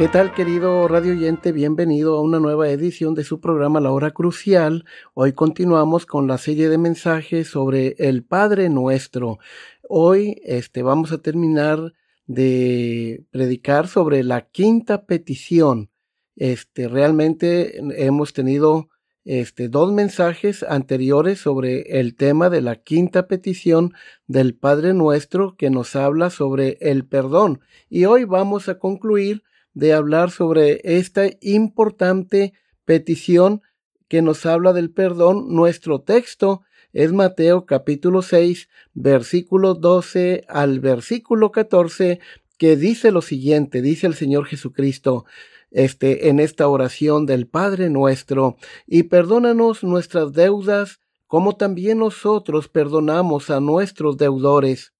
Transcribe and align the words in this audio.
¿Qué 0.00 0.08
tal 0.08 0.32
querido 0.32 0.88
radio 0.88 1.12
oyente? 1.12 1.52
Bienvenido 1.52 2.16
a 2.16 2.22
una 2.22 2.40
nueva 2.40 2.70
edición 2.70 3.12
de 3.14 3.22
su 3.22 3.38
programa 3.38 3.80
La 3.80 3.92
Hora 3.92 4.12
Crucial. 4.12 4.86
Hoy 5.12 5.34
continuamos 5.34 6.06
con 6.06 6.26
la 6.26 6.38
serie 6.38 6.70
de 6.70 6.78
mensajes 6.78 7.48
sobre 7.48 7.96
el 7.98 8.24
Padre 8.24 8.70
Nuestro. 8.70 9.40
Hoy 9.86 10.40
este, 10.42 10.82
vamos 10.82 11.12
a 11.12 11.18
terminar 11.18 11.92
de 12.26 13.26
predicar 13.30 13.88
sobre 13.88 14.24
la 14.24 14.48
quinta 14.48 15.04
petición. 15.04 15.90
Este, 16.34 16.88
realmente 16.88 17.78
hemos 18.02 18.32
tenido 18.32 18.88
este, 19.26 19.68
dos 19.68 19.92
mensajes 19.92 20.62
anteriores 20.62 21.40
sobre 21.40 22.00
el 22.00 22.16
tema 22.16 22.48
de 22.48 22.62
la 22.62 22.76
quinta 22.76 23.28
petición 23.28 23.92
del 24.26 24.54
Padre 24.54 24.94
Nuestro 24.94 25.56
que 25.58 25.68
nos 25.68 25.94
habla 25.94 26.30
sobre 26.30 26.78
el 26.80 27.04
perdón. 27.04 27.60
Y 27.90 28.06
hoy 28.06 28.24
vamos 28.24 28.70
a 28.70 28.78
concluir 28.78 29.42
de 29.74 29.92
hablar 29.92 30.30
sobre 30.30 30.80
esta 30.84 31.22
importante 31.40 32.54
petición 32.84 33.62
que 34.08 34.22
nos 34.22 34.44
habla 34.46 34.72
del 34.72 34.90
perdón. 34.90 35.54
Nuestro 35.54 36.00
texto 36.00 36.62
es 36.92 37.12
Mateo 37.12 37.66
capítulo 37.66 38.22
6, 38.22 38.68
versículo 38.94 39.74
12 39.74 40.44
al 40.48 40.80
versículo 40.80 41.52
14, 41.52 42.20
que 42.58 42.76
dice 42.76 43.12
lo 43.12 43.22
siguiente, 43.22 43.80
dice 43.80 44.06
el 44.06 44.14
Señor 44.14 44.46
Jesucristo, 44.46 45.24
este, 45.70 46.28
en 46.28 46.40
esta 46.40 46.68
oración 46.68 47.26
del 47.26 47.46
Padre 47.46 47.90
nuestro, 47.90 48.56
y 48.86 49.04
perdónanos 49.04 49.84
nuestras 49.84 50.32
deudas, 50.32 51.00
como 51.26 51.56
también 51.56 51.98
nosotros 51.98 52.68
perdonamos 52.68 53.50
a 53.50 53.60
nuestros 53.60 54.16
deudores. 54.16 54.92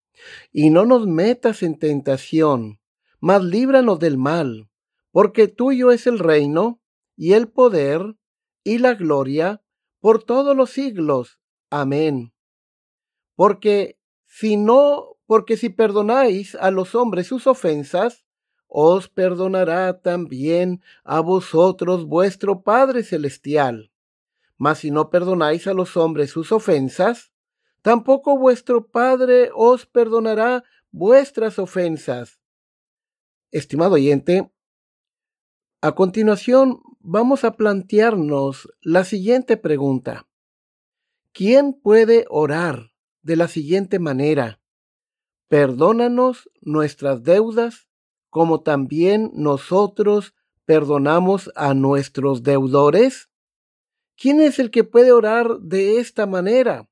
Y 0.52 0.70
no 0.70 0.84
nos 0.84 1.06
metas 1.06 1.62
en 1.62 1.78
tentación, 1.78 2.79
mas 3.20 3.42
líbranos 3.44 3.98
del 3.98 4.16
mal, 4.16 4.68
porque 5.10 5.48
tuyo 5.48 5.90
es 5.90 6.06
el 6.06 6.18
reino, 6.18 6.80
y 7.16 7.34
el 7.34 7.48
poder, 7.48 8.16
y 8.64 8.78
la 8.78 8.94
gloria, 8.94 9.62
por 10.00 10.24
todos 10.24 10.56
los 10.56 10.70
siglos. 10.70 11.38
Amén. 11.68 12.32
Porque 13.36 13.98
si 14.26 14.56
no, 14.56 15.18
porque 15.26 15.56
si 15.56 15.68
perdonáis 15.68 16.54
a 16.54 16.70
los 16.70 16.94
hombres 16.94 17.26
sus 17.26 17.46
ofensas, 17.46 18.24
os 18.66 19.08
perdonará 19.08 20.00
también 20.00 20.82
a 21.04 21.20
vosotros 21.20 22.06
vuestro 22.06 22.62
Padre 22.62 23.02
Celestial. 23.02 23.92
Mas 24.56 24.78
si 24.78 24.90
no 24.90 25.10
perdonáis 25.10 25.66
a 25.66 25.74
los 25.74 25.96
hombres 25.96 26.30
sus 26.30 26.52
ofensas, 26.52 27.32
tampoco 27.82 28.38
vuestro 28.38 28.86
Padre 28.86 29.50
os 29.54 29.86
perdonará 29.86 30.64
vuestras 30.90 31.58
ofensas. 31.58 32.39
Estimado 33.52 33.94
oyente, 33.94 34.48
a 35.82 35.96
continuación 35.96 36.82
vamos 37.00 37.42
a 37.42 37.56
plantearnos 37.56 38.72
la 38.80 39.02
siguiente 39.02 39.56
pregunta. 39.56 40.28
¿Quién 41.32 41.72
puede 41.72 42.26
orar 42.28 42.92
de 43.22 43.34
la 43.34 43.48
siguiente 43.48 43.98
manera? 43.98 44.60
Perdónanos 45.48 46.48
nuestras 46.60 47.24
deudas 47.24 47.88
como 48.28 48.62
también 48.62 49.32
nosotros 49.34 50.36
perdonamos 50.64 51.50
a 51.56 51.74
nuestros 51.74 52.44
deudores. 52.44 53.30
¿Quién 54.16 54.40
es 54.40 54.60
el 54.60 54.70
que 54.70 54.84
puede 54.84 55.10
orar 55.10 55.58
de 55.58 55.98
esta 55.98 56.24
manera? 56.26 56.88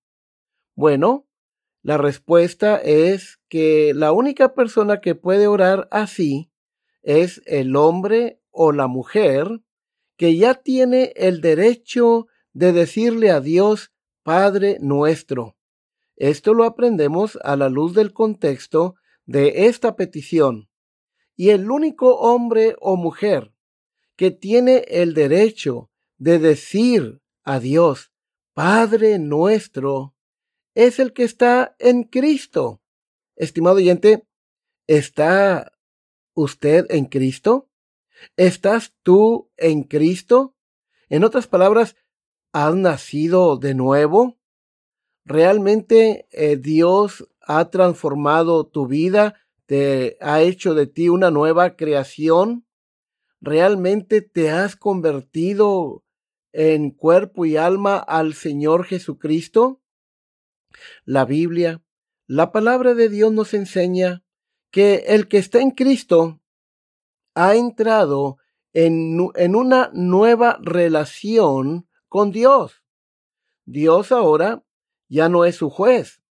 Bueno, 0.74 1.27
la 1.88 1.96
respuesta 1.96 2.76
es 2.76 3.40
que 3.48 3.94
la 3.94 4.12
única 4.12 4.52
persona 4.52 5.00
que 5.00 5.14
puede 5.14 5.46
orar 5.46 5.88
así 5.90 6.52
es 7.00 7.40
el 7.46 7.76
hombre 7.76 8.42
o 8.50 8.72
la 8.72 8.88
mujer 8.88 9.62
que 10.18 10.36
ya 10.36 10.52
tiene 10.52 11.14
el 11.16 11.40
derecho 11.40 12.26
de 12.52 12.74
decirle 12.74 13.30
a 13.30 13.40
Dios 13.40 13.90
Padre 14.22 14.76
nuestro. 14.82 15.56
Esto 16.16 16.52
lo 16.52 16.64
aprendemos 16.64 17.38
a 17.42 17.56
la 17.56 17.70
luz 17.70 17.94
del 17.94 18.12
contexto 18.12 18.96
de 19.24 19.64
esta 19.68 19.96
petición. 19.96 20.68
Y 21.36 21.48
el 21.48 21.70
único 21.70 22.18
hombre 22.18 22.76
o 22.80 22.96
mujer 22.96 23.54
que 24.14 24.30
tiene 24.30 24.84
el 24.88 25.14
derecho 25.14 25.90
de 26.18 26.38
decir 26.38 27.22
a 27.44 27.60
Dios 27.60 28.12
Padre 28.52 29.18
nuestro 29.18 30.17
es 30.78 31.00
el 31.00 31.12
que 31.12 31.24
está 31.24 31.74
en 31.80 32.04
Cristo. 32.04 32.80
Estimado 33.34 33.78
oyente, 33.78 34.22
¿está 34.86 35.72
usted 36.34 36.86
en 36.90 37.06
Cristo? 37.06 37.68
¿Estás 38.36 38.94
tú 39.02 39.50
en 39.56 39.82
Cristo? 39.82 40.54
En 41.08 41.24
otras 41.24 41.48
palabras, 41.48 41.96
¿has 42.52 42.76
nacido 42.76 43.56
de 43.56 43.74
nuevo? 43.74 44.38
¿Realmente 45.24 46.28
eh, 46.30 46.56
Dios 46.56 47.28
ha 47.40 47.70
transformado 47.70 48.64
tu 48.64 48.86
vida? 48.86 49.34
¿Te 49.66 50.16
ha 50.20 50.42
hecho 50.42 50.74
de 50.74 50.86
ti 50.86 51.08
una 51.08 51.32
nueva 51.32 51.74
creación? 51.74 52.68
¿Realmente 53.40 54.22
te 54.22 54.50
has 54.50 54.76
convertido 54.76 56.04
en 56.52 56.92
cuerpo 56.92 57.46
y 57.46 57.56
alma 57.56 57.98
al 57.98 58.34
Señor 58.34 58.84
Jesucristo? 58.84 59.82
La 61.04 61.24
Biblia, 61.24 61.82
la 62.26 62.52
palabra 62.52 62.94
de 62.94 63.08
Dios 63.08 63.32
nos 63.32 63.54
enseña 63.54 64.22
que 64.70 65.04
el 65.08 65.28
que 65.28 65.38
está 65.38 65.60
en 65.60 65.70
Cristo 65.70 66.40
ha 67.34 67.54
entrado 67.54 68.38
en, 68.72 69.20
una 69.54 69.90
nueva 69.92 70.58
relación 70.60 71.88
con 72.08 72.30
Dios. 72.30 72.82
Dios 73.64 74.12
ahora 74.12 74.64
ya 75.08 75.28
no 75.28 75.44
es 75.44 75.56
su 75.56 75.70
juez, 75.70 76.22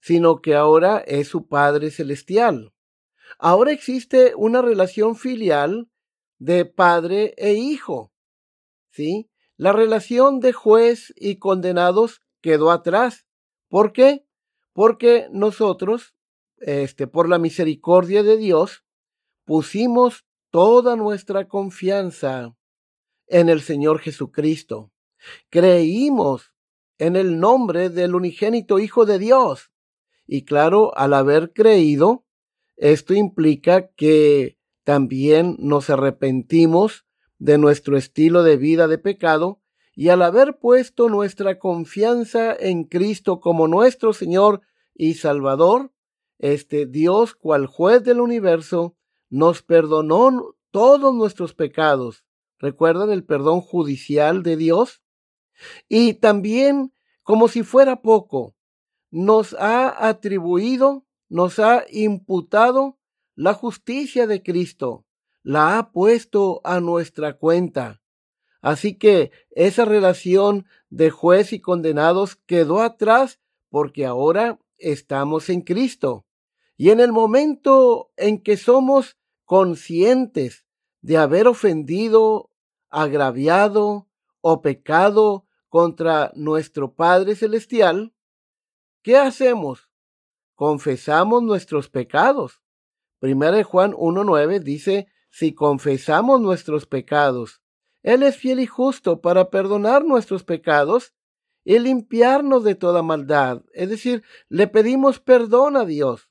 sino 0.00 0.40
que 0.40 0.54
ahora 0.54 0.98
es 0.98 1.28
su 1.28 1.46
Padre 1.46 1.90
Celestial. 1.90 2.72
Ahora 3.38 3.72
existe 3.72 4.34
una 4.36 4.62
relación 4.62 5.16
filial 5.16 5.90
de 6.38 6.64
padre 6.64 7.34
e 7.36 7.54
hijo. 7.54 8.12
¿Sí? 8.90 9.30
La 9.56 9.72
relación 9.72 10.40
de 10.40 10.52
juez 10.52 11.12
y 11.16 11.38
condenados 11.38 12.20
quedó 12.40 12.70
atrás. 12.70 13.25
¿Por 13.68 13.92
qué? 13.92 14.24
Porque 14.72 15.28
nosotros, 15.32 16.14
este, 16.58 17.06
por 17.06 17.28
la 17.28 17.38
misericordia 17.38 18.22
de 18.22 18.36
Dios, 18.36 18.84
pusimos 19.44 20.26
toda 20.50 20.96
nuestra 20.96 21.48
confianza 21.48 22.54
en 23.26 23.48
el 23.48 23.60
Señor 23.60 24.00
Jesucristo. 24.00 24.92
Creímos 25.50 26.52
en 26.98 27.16
el 27.16 27.38
nombre 27.38 27.90
del 27.90 28.14
unigénito 28.14 28.78
Hijo 28.78 29.04
de 29.06 29.18
Dios. 29.18 29.70
Y 30.26 30.44
claro, 30.44 30.96
al 30.96 31.14
haber 31.14 31.52
creído, 31.52 32.24
esto 32.76 33.14
implica 33.14 33.88
que 33.88 34.58
también 34.84 35.56
nos 35.58 35.90
arrepentimos 35.90 37.06
de 37.38 37.58
nuestro 37.58 37.96
estilo 37.96 38.42
de 38.42 38.56
vida 38.56 38.88
de 38.88 38.98
pecado 38.98 39.60
y 39.98 40.10
al 40.10 40.20
haber 40.20 40.58
puesto 40.58 41.08
nuestra 41.08 41.58
confianza 41.58 42.54
en 42.54 42.84
Cristo 42.84 43.40
como 43.40 43.66
nuestro 43.66 44.12
Señor 44.12 44.60
y 44.94 45.14
Salvador, 45.14 45.90
este 46.38 46.84
Dios, 46.84 47.34
cual 47.34 47.66
juez 47.66 48.04
del 48.04 48.20
universo, 48.20 48.94
nos 49.30 49.62
perdonó 49.62 50.54
todos 50.70 51.14
nuestros 51.14 51.54
pecados. 51.54 52.26
¿Recuerdan 52.58 53.10
el 53.10 53.24
perdón 53.24 53.62
judicial 53.62 54.42
de 54.42 54.58
Dios? 54.58 55.02
Y 55.88 56.14
también, 56.14 56.92
como 57.22 57.48
si 57.48 57.62
fuera 57.62 58.02
poco, 58.02 58.54
nos 59.10 59.54
ha 59.54 60.08
atribuido, 60.08 61.06
nos 61.30 61.58
ha 61.58 61.84
imputado 61.90 62.98
la 63.34 63.54
justicia 63.54 64.26
de 64.26 64.42
Cristo, 64.42 65.06
la 65.42 65.78
ha 65.78 65.90
puesto 65.90 66.60
a 66.64 66.80
nuestra 66.80 67.38
cuenta. 67.38 68.02
Así 68.60 68.96
que 68.96 69.30
esa 69.50 69.84
relación 69.84 70.66
de 70.90 71.10
juez 71.10 71.52
y 71.52 71.60
condenados 71.60 72.36
quedó 72.36 72.82
atrás 72.82 73.40
porque 73.70 74.06
ahora 74.06 74.58
estamos 74.78 75.48
en 75.48 75.62
Cristo. 75.62 76.26
Y 76.76 76.90
en 76.90 77.00
el 77.00 77.12
momento 77.12 78.10
en 78.16 78.42
que 78.42 78.56
somos 78.56 79.16
conscientes 79.44 80.66
de 81.00 81.16
haber 81.16 81.46
ofendido, 81.46 82.50
agraviado 82.90 84.08
o 84.40 84.60
pecado 84.62 85.46
contra 85.68 86.32
nuestro 86.34 86.94
Padre 86.94 87.34
Celestial, 87.34 88.14
¿qué 89.02 89.16
hacemos? 89.16 89.88
Confesamos 90.54 91.42
nuestros 91.42 91.88
pecados. 91.88 92.62
Primera 93.18 93.56
de 93.56 93.62
Juan 93.62 93.92
1.9 93.92 94.60
dice, 94.60 95.08
si 95.30 95.54
confesamos 95.54 96.40
nuestros 96.40 96.86
pecados, 96.86 97.60
Él 98.02 98.22
es 98.22 98.36
fiel 98.36 98.60
y 98.60 98.66
justo 98.66 99.20
para 99.20 99.50
perdonar 99.50 100.04
nuestros 100.04 100.44
pecados 100.44 101.14
y 101.64 101.78
limpiarnos 101.78 102.62
de 102.64 102.74
toda 102.74 103.02
maldad. 103.02 103.62
Es 103.72 103.90
decir, 103.90 104.22
le 104.48 104.68
pedimos 104.68 105.18
perdón 105.18 105.76
a 105.76 105.84
Dios. 105.84 106.28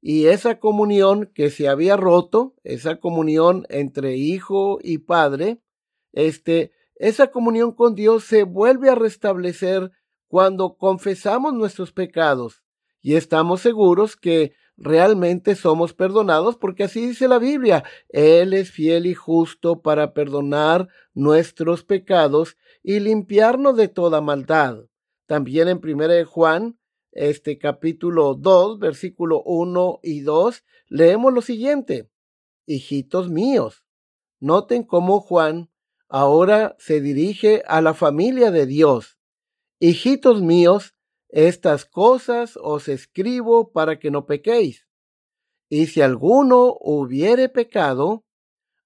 Y 0.00 0.26
esa 0.26 0.60
comunión 0.60 1.30
que 1.34 1.50
se 1.50 1.68
había 1.68 1.96
roto, 1.96 2.54
esa 2.62 3.00
comunión 3.00 3.66
entre 3.70 4.16
hijo 4.16 4.78
y 4.82 4.98
padre, 4.98 5.60
este, 6.12 6.72
esa 6.96 7.30
comunión 7.30 7.72
con 7.72 7.94
Dios 7.94 8.24
se 8.24 8.44
vuelve 8.44 8.90
a 8.90 8.94
restablecer 8.94 9.90
cuando 10.28 10.76
confesamos 10.76 11.54
nuestros 11.54 11.92
pecados 11.92 12.62
y 13.00 13.14
estamos 13.14 13.60
seguros 13.60 14.16
que 14.16 14.52
realmente 14.78 15.56
somos 15.56 15.92
perdonados 15.92 16.56
porque 16.56 16.84
así 16.84 17.08
dice 17.08 17.28
la 17.28 17.38
Biblia. 17.38 17.84
Él 18.08 18.54
es 18.54 18.70
fiel 18.70 19.06
y 19.06 19.14
justo 19.14 19.82
para 19.82 20.14
perdonar 20.14 20.88
nuestros 21.12 21.84
pecados 21.84 22.56
y 22.82 23.00
limpiarnos 23.00 23.76
de 23.76 23.88
toda 23.88 24.20
maldad. 24.20 24.84
También 25.26 25.68
en 25.68 25.80
1 25.82 26.24
Juan, 26.26 26.78
este 27.12 27.58
capítulo 27.58 28.34
2, 28.34 28.78
versículo 28.78 29.42
1 29.42 30.00
y 30.02 30.20
2, 30.20 30.64
leemos 30.86 31.34
lo 31.34 31.42
siguiente. 31.42 32.08
Hijitos 32.64 33.28
míos, 33.28 33.84
noten 34.38 34.84
cómo 34.84 35.20
Juan 35.20 35.70
ahora 36.08 36.76
se 36.78 37.00
dirige 37.00 37.62
a 37.66 37.80
la 37.80 37.94
familia 37.94 38.50
de 38.50 38.66
Dios. 38.66 39.18
Hijitos 39.80 40.40
míos, 40.40 40.94
estas 41.28 41.84
cosas 41.84 42.58
os 42.60 42.88
escribo 42.88 43.70
para 43.72 43.98
que 43.98 44.10
no 44.10 44.26
pequéis. 44.26 44.86
Y 45.68 45.86
si 45.86 46.00
alguno 46.00 46.76
hubiere 46.80 47.48
pecado, 47.48 48.24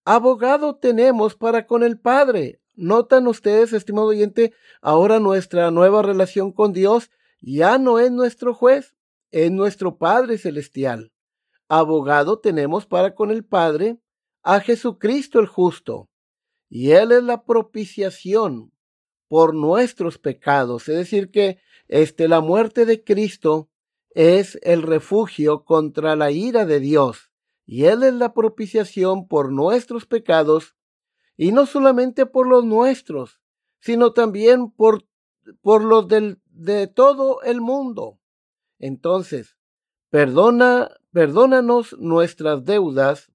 abogado 0.05 0.77
tenemos 0.77 1.37
para 1.37 1.67
con 1.67 1.83
el 1.83 1.99
Padre, 1.99 2.62
Notan 2.75 3.27
ustedes, 3.27 3.75
estimado 3.75 4.06
oyente, 4.09 4.55
ahora 4.81 5.21
nuestra 5.21 5.71
nueva 5.71 6.03
relación 6.03 6.53
con 6.53 6.73
Dios 6.73 7.11
ya 7.41 7.77
no 7.77 7.99
es 7.99 8.11
nuestro 8.11 8.55
juez, 8.55 8.97
es 9.31 9.50
nuestro 9.50 9.99
Padre 9.99 10.39
Celestial. 10.39 11.12
Abogado 11.69 12.39
tenemos 12.39 12.87
para 12.87 13.15
con 13.15 13.31
el 13.31 13.44
Padre 13.44 13.99
a 14.43 14.61
Jesucristo 14.61 15.39
el 15.39 15.47
justo, 15.47 16.09
y 16.69 16.93
Él 16.93 17.12
es 17.12 17.23
la 17.23 17.44
propiciación 17.44 18.73
por 19.32 19.55
nuestros 19.55 20.19
pecados. 20.19 20.90
Es 20.90 20.94
decir, 20.94 21.31
que 21.31 21.58
este, 21.88 22.29
la 22.29 22.43
muerte 22.43 22.84
de 22.84 23.02
Cristo 23.02 23.70
es 24.11 24.58
el 24.61 24.82
refugio 24.82 25.64
contra 25.64 26.17
la 26.17 26.31
ira 26.31 26.67
de 26.67 26.81
Dios, 26.81 27.31
y 27.64 27.84
Él 27.84 28.02
es 28.02 28.12
la 28.12 28.34
propiciación 28.34 29.26
por 29.26 29.50
nuestros 29.50 30.05
pecados 30.05 30.76
y 31.38 31.50
no 31.52 31.64
solamente 31.64 32.26
por 32.26 32.46
los 32.46 32.67
nuestros, 32.67 33.40
sino 33.81 34.12
también 34.12 34.70
por, 34.70 35.06
por 35.62 35.82
los 35.82 36.08
del, 36.08 36.43
de 36.50 36.87
todo 36.87 37.40
el 37.40 37.62
mundo. 37.62 38.19
Entonces, 38.79 39.56
perdona, 40.11 40.90
perdónanos 41.11 41.96
nuestras 41.99 42.67
deudas, 42.67 43.32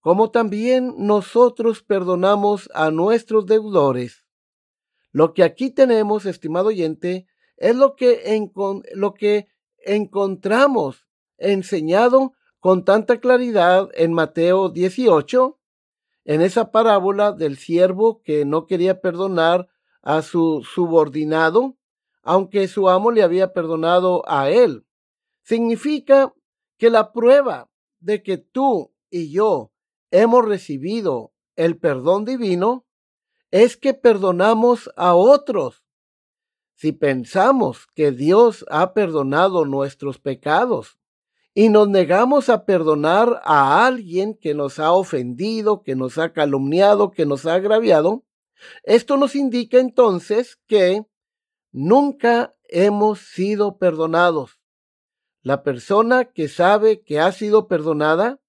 como 0.00 0.32
también 0.32 0.94
nosotros 0.98 1.84
perdonamos 1.84 2.68
a 2.74 2.90
nuestros 2.90 3.46
deudores. 3.46 4.25
Lo 5.16 5.32
que 5.32 5.44
aquí 5.44 5.70
tenemos, 5.70 6.26
estimado 6.26 6.68
oyente, 6.68 7.26
es 7.56 7.74
lo 7.74 7.96
que, 7.96 8.22
lo 8.92 9.14
que 9.14 9.48
encontramos 9.78 11.06
enseñado 11.38 12.34
con 12.60 12.84
tanta 12.84 13.18
claridad 13.18 13.88
en 13.94 14.12
Mateo 14.12 14.68
18, 14.68 15.58
en 16.26 16.42
esa 16.42 16.70
parábola 16.70 17.32
del 17.32 17.56
siervo 17.56 18.20
que 18.22 18.44
no 18.44 18.66
quería 18.66 19.00
perdonar 19.00 19.68
a 20.02 20.20
su 20.20 20.62
subordinado, 20.70 21.78
aunque 22.22 22.68
su 22.68 22.90
amo 22.90 23.10
le 23.10 23.22
había 23.22 23.54
perdonado 23.54 24.22
a 24.28 24.50
él. 24.50 24.84
Significa 25.40 26.34
que 26.76 26.90
la 26.90 27.12
prueba 27.12 27.70
de 28.00 28.22
que 28.22 28.36
tú 28.36 28.92
y 29.08 29.32
yo 29.32 29.72
hemos 30.10 30.44
recibido 30.44 31.32
el 31.54 31.78
perdón 31.78 32.26
divino 32.26 32.85
es 33.50 33.76
que 33.76 33.94
perdonamos 33.94 34.90
a 34.96 35.14
otros. 35.14 35.84
Si 36.74 36.92
pensamos 36.92 37.86
que 37.94 38.12
Dios 38.12 38.64
ha 38.68 38.92
perdonado 38.92 39.64
nuestros 39.64 40.18
pecados 40.18 40.98
y 41.54 41.70
nos 41.70 41.88
negamos 41.88 42.50
a 42.50 42.66
perdonar 42.66 43.40
a 43.44 43.86
alguien 43.86 44.34
que 44.34 44.52
nos 44.52 44.78
ha 44.78 44.92
ofendido, 44.92 45.82
que 45.82 45.96
nos 45.96 46.18
ha 46.18 46.32
calumniado, 46.32 47.12
que 47.12 47.24
nos 47.24 47.46
ha 47.46 47.54
agraviado, 47.54 48.24
esto 48.82 49.16
nos 49.16 49.34
indica 49.34 49.78
entonces 49.78 50.58
que 50.66 51.06
nunca 51.72 52.54
hemos 52.64 53.20
sido 53.20 53.78
perdonados. 53.78 54.60
La 55.42 55.62
persona 55.62 56.24
que 56.26 56.48
sabe 56.48 57.02
que 57.02 57.20
ha 57.20 57.30
sido 57.32 57.68
perdonada, 57.68 58.40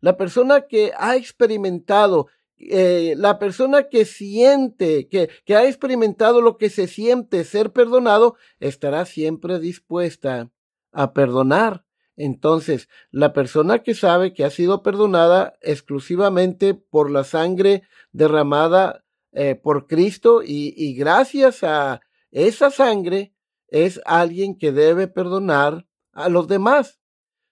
la 0.00 0.16
persona 0.16 0.66
que 0.66 0.92
ha 0.96 1.16
experimentado, 1.16 2.28
eh, 2.58 3.14
la 3.16 3.38
persona 3.38 3.84
que 3.84 4.04
siente, 4.04 5.08
que, 5.08 5.28
que 5.44 5.56
ha 5.56 5.66
experimentado 5.66 6.40
lo 6.40 6.56
que 6.56 6.70
se 6.70 6.86
siente 6.86 7.44
ser 7.44 7.72
perdonado, 7.72 8.36
estará 8.60 9.04
siempre 9.06 9.58
dispuesta 9.58 10.50
a 10.92 11.12
perdonar 11.12 11.84
entonces, 12.18 12.88
la 13.12 13.32
persona 13.32 13.84
que 13.84 13.94
sabe 13.94 14.34
que 14.34 14.44
ha 14.44 14.50
sido 14.50 14.82
perdonada 14.82 15.56
exclusivamente 15.62 16.74
por 16.74 17.12
la 17.12 17.22
sangre 17.22 17.84
derramada 18.10 19.04
eh, 19.30 19.54
por 19.54 19.86
Cristo 19.86 20.42
y, 20.42 20.74
y 20.76 20.94
gracias 20.94 21.62
a 21.62 22.00
esa 22.32 22.72
sangre 22.72 23.34
es 23.68 24.00
alguien 24.04 24.58
que 24.58 24.72
debe 24.72 25.06
perdonar 25.06 25.86
a 26.10 26.28
los 26.28 26.48
demás. 26.48 26.98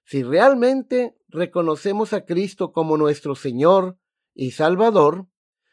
Si 0.03 0.25
realmente 0.25 1.17
reconocemos 1.29 2.13
a 2.13 2.25
Cristo 2.25 2.73
como 2.73 2.97
nuestro 2.97 3.37
Señor 3.37 3.97
y 4.37 4.53
Salvador, 4.53 5.27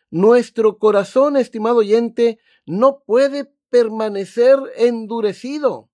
nuestro 0.09 0.77
corazón, 0.77 1.37
estimado 1.37 1.77
oyente, 1.77 2.39
no 2.65 3.03
puede 3.05 3.53
permanecer 3.69 4.57
endurecido. 4.77 5.89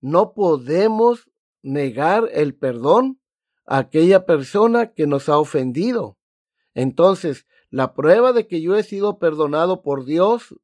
No 0.00 0.32
podemos 0.32 1.30
negar 1.62 2.28
el 2.32 2.54
perdón 2.54 3.20
a 3.66 3.78
aquella 3.78 4.24
persona 4.26 4.92
que 4.92 5.06
nos 5.06 5.28
ha 5.28 5.38
ofendido. 5.38 6.18
Entonces, 6.74 7.46
la 7.68 7.94
prueba 7.94 8.32
de 8.32 8.46
que 8.46 8.62
yo 8.62 8.76
he 8.76 8.82
sido 8.82 9.18
perdonado 9.18 9.82
por 9.82 10.04
Dios, 10.04 10.54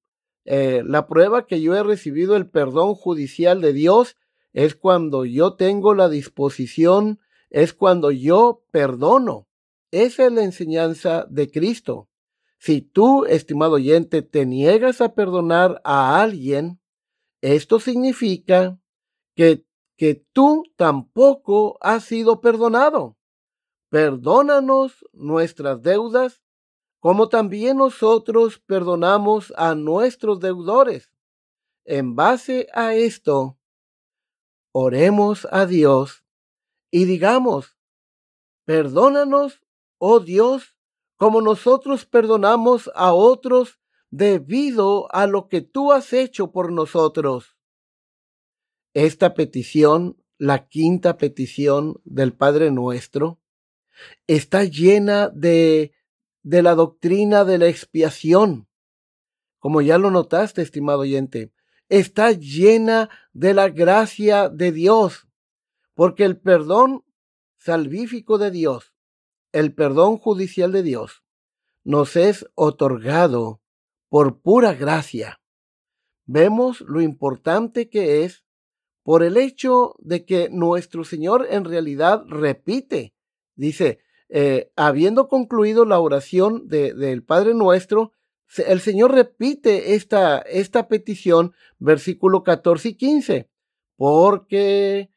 eh, 0.44 0.82
la 0.85 1.06
prueba 1.06 1.47
que 1.47 1.61
yo 1.61 1.76
he 1.76 1.82
recibido 1.82 2.37
el 2.37 2.49
perdón 2.49 2.94
judicial 2.94 3.61
de 3.61 3.73
Dios, 3.73 4.16
es 4.52 4.75
cuando 4.75 5.25
yo 5.25 5.54
tengo 5.54 5.94
la 5.94 6.08
disposición, 6.08 7.20
es 7.50 7.75
cuando 7.75 8.11
yo 8.11 8.62
perdono. 8.70 9.48
Esa 9.90 10.26
es 10.26 10.33
la 10.33 10.45
enseñanza 10.45 11.26
de 11.30 11.50
Cristo. 11.50 12.09
Si 12.59 12.83
tú, 12.83 13.25
estimado 13.25 13.75
oyente, 13.75 14.23
te 14.23 14.47
niegas 14.47 15.00
a 15.00 15.14
perdonar 15.14 15.80
a 15.85 16.21
alguien, 16.21 16.80
esto 17.40 17.78
significa 17.78 18.78
que 19.35 19.68
que 19.99 20.14
tú 20.33 20.62
tampoco 20.76 21.76
has 21.80 22.04
sido 22.04 22.40
perdonado. 22.40 23.18
Perdónanos 23.90 25.04
nuestras 25.12 25.83
deudas, 25.83 26.45
como 27.00 27.28
también 27.28 27.78
nosotros 27.78 28.61
perdonamos 28.61 29.52
a 29.57 29.75
nuestros 29.75 30.38
deudores. 30.38 31.11
En 31.85 32.14
base 32.14 32.68
a 32.73 32.95
esto, 32.95 33.59
oremos 34.73 35.49
a 35.50 35.66
Dios 35.66 36.25
y 36.92 37.04
digamos, 37.04 37.76
perdónanos, 38.66 39.61
oh 39.99 40.21
Dios, 40.21 40.76
como 41.17 41.40
nosotros 41.40 42.07
perdonamos 42.07 42.90
a 42.95 43.12
otros 43.12 43.78
debido 44.11 45.12
a 45.12 45.26
lo 45.26 45.49
que 45.49 45.61
tú 45.61 45.93
has 45.93 46.12
hecho 46.12 46.52
por 46.52 46.73
nosotros. 46.73 47.57
Esta 48.95 49.35
petición, 49.35 50.17
la 50.38 50.69
quinta 50.69 51.19
petición 51.19 52.00
del 52.05 52.33
Padre 52.33 52.71
nuestro, 52.71 53.40
está 54.26 54.64
llena 54.64 55.28
de, 55.28 55.93
de 56.43 56.62
la 56.62 56.75
doctrina 56.75 57.45
de 57.45 57.59
la 57.59 57.67
expiación. 57.67 58.69
Como 59.59 59.83
ya 59.83 59.99
lo 59.99 60.11
notaste, 60.11 60.62
estimado 60.62 61.00
oyente, 61.00 61.52
está 61.88 62.33
llena 62.33 63.11
de 63.33 63.55
la 63.55 63.69
gracia 63.69 64.49
de 64.49 64.73
Dios, 64.73 65.26
porque 65.95 66.25
el 66.25 66.38
perdón 66.38 67.05
salvífico 67.57 68.38
de 68.38 68.50
Dios, 68.50 68.95
el 69.52 69.75
perdón 69.75 70.19
judicial 70.19 70.73
de 70.73 70.83
Dios, 70.83 71.23
nos 71.85 72.17
es 72.17 72.47
otorgado 72.55 73.61
por 74.09 74.40
pura 74.40 74.75
gracia. 74.75 75.40
Vemos 76.26 76.83
lo 76.83 77.00
importante 77.00 77.88
que 77.88 78.25
es 78.25 78.45
por 79.02 79.23
el 79.23 79.38
hecho 79.38 79.95
de 79.99 80.26
que 80.26 80.50
nuestro 80.50 81.05
Señor 81.05 81.47
en 81.50 81.64
realidad 81.64 82.25
repite, 82.26 83.14
dice, 83.55 84.00
eh, 84.28 84.71
habiendo 84.76 85.28
concluido 85.28 85.87
la 85.87 85.99
oración 85.99 86.69
del 86.69 87.23
Padre 87.25 87.55
Nuestro, 87.55 88.12
el 88.67 88.81
Señor 88.81 89.12
repite 89.12 89.95
esta, 89.95 90.38
esta 90.40 90.88
petición, 90.88 91.55
versículo 91.78 92.43
14 92.43 92.90
y 92.90 92.95
15, 92.95 93.49
porque 93.97 95.11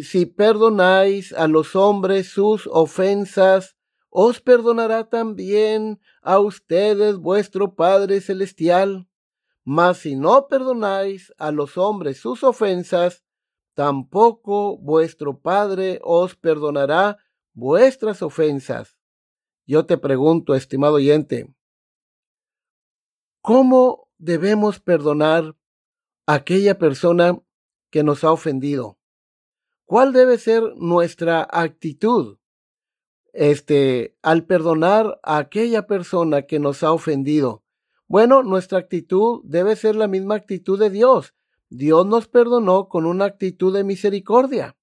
si, 0.00 0.24
perdonáis 0.24 1.34
a 1.34 1.46
los 1.46 1.76
hombres 1.76 2.28
sus 2.28 2.66
ofensas, 2.66 3.76
os 4.08 4.40
perdonará 4.40 5.10
también 5.10 6.00
a 6.22 6.38
ustedes 6.38 7.18
vuestro 7.18 7.74
Padre 7.74 8.22
Celestial. 8.22 9.06
Mas 9.64 9.98
si 9.98 10.16
no 10.16 10.48
perdonáis 10.48 11.32
a 11.36 11.50
los 11.50 11.76
hombres 11.76 12.18
sus 12.18 12.42
ofensas, 12.42 13.22
tampoco 13.74 14.78
vuestro 14.78 15.38
Padre 15.38 16.00
os 16.02 16.34
perdonará 16.34 17.18
vuestras 17.52 18.22
ofensas. 18.22 18.96
Yo 19.66 19.86
te 19.86 19.98
pregunto, 19.98 20.54
estimado 20.54 20.94
oyente, 20.94 21.54
¿cómo 23.40 24.08
debemos 24.18 24.80
perdonar 24.80 25.56
a 26.26 26.34
aquella 26.34 26.78
persona 26.78 27.38
que 27.90 28.02
nos 28.02 28.24
ha 28.24 28.32
ofendido? 28.32 28.98
¿Cuál 29.92 30.14
debe 30.14 30.38
ser 30.38 30.62
nuestra 30.78 31.46
actitud? 31.52 32.38
Este, 33.34 34.16
al 34.22 34.46
perdonar 34.46 35.20
a 35.22 35.36
aquella 35.36 35.86
persona 35.86 36.46
que 36.46 36.58
nos 36.58 36.82
ha 36.82 36.92
ofendido. 36.92 37.62
Bueno, 38.06 38.42
nuestra 38.42 38.78
actitud 38.78 39.42
debe 39.44 39.76
ser 39.76 39.94
la 39.94 40.08
misma 40.08 40.36
actitud 40.36 40.80
de 40.80 40.88
Dios. 40.88 41.34
Dios 41.68 42.06
nos 42.06 42.26
perdonó 42.26 42.88
con 42.88 43.04
una 43.04 43.26
actitud 43.26 43.74
de 43.74 43.84
misericordia. 43.84 44.78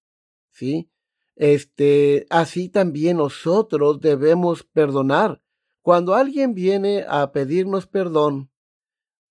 ¿Sí? 0.51 0.91
Este, 1.35 2.27
así 2.29 2.69
también 2.69 3.17
nosotros 3.17 4.01
debemos 4.01 4.61
perdonar. 4.61 5.41
Cuando 5.81 6.13
alguien 6.13 6.53
viene 6.53 7.03
a 7.09 7.31
pedirnos 7.31 7.87
perdón, 7.87 8.51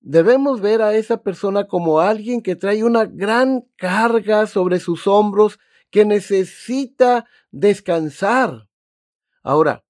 debemos 0.01 0.61
ver 0.61 0.83
a 0.83 0.97
esa 0.97 1.23
persona 1.23 1.69
como 1.69 2.01
alguien 2.01 2.43
que 2.43 2.57
trae 2.57 2.83
una 2.83 3.05
gran 3.05 3.65
carga 3.77 4.49
sobre 4.49 4.81
sus 4.81 5.07
hombros 5.07 5.61
que 5.91 6.05
necesita 6.05 7.27
descansar. 7.51 8.69
Ahora, 9.43 9.85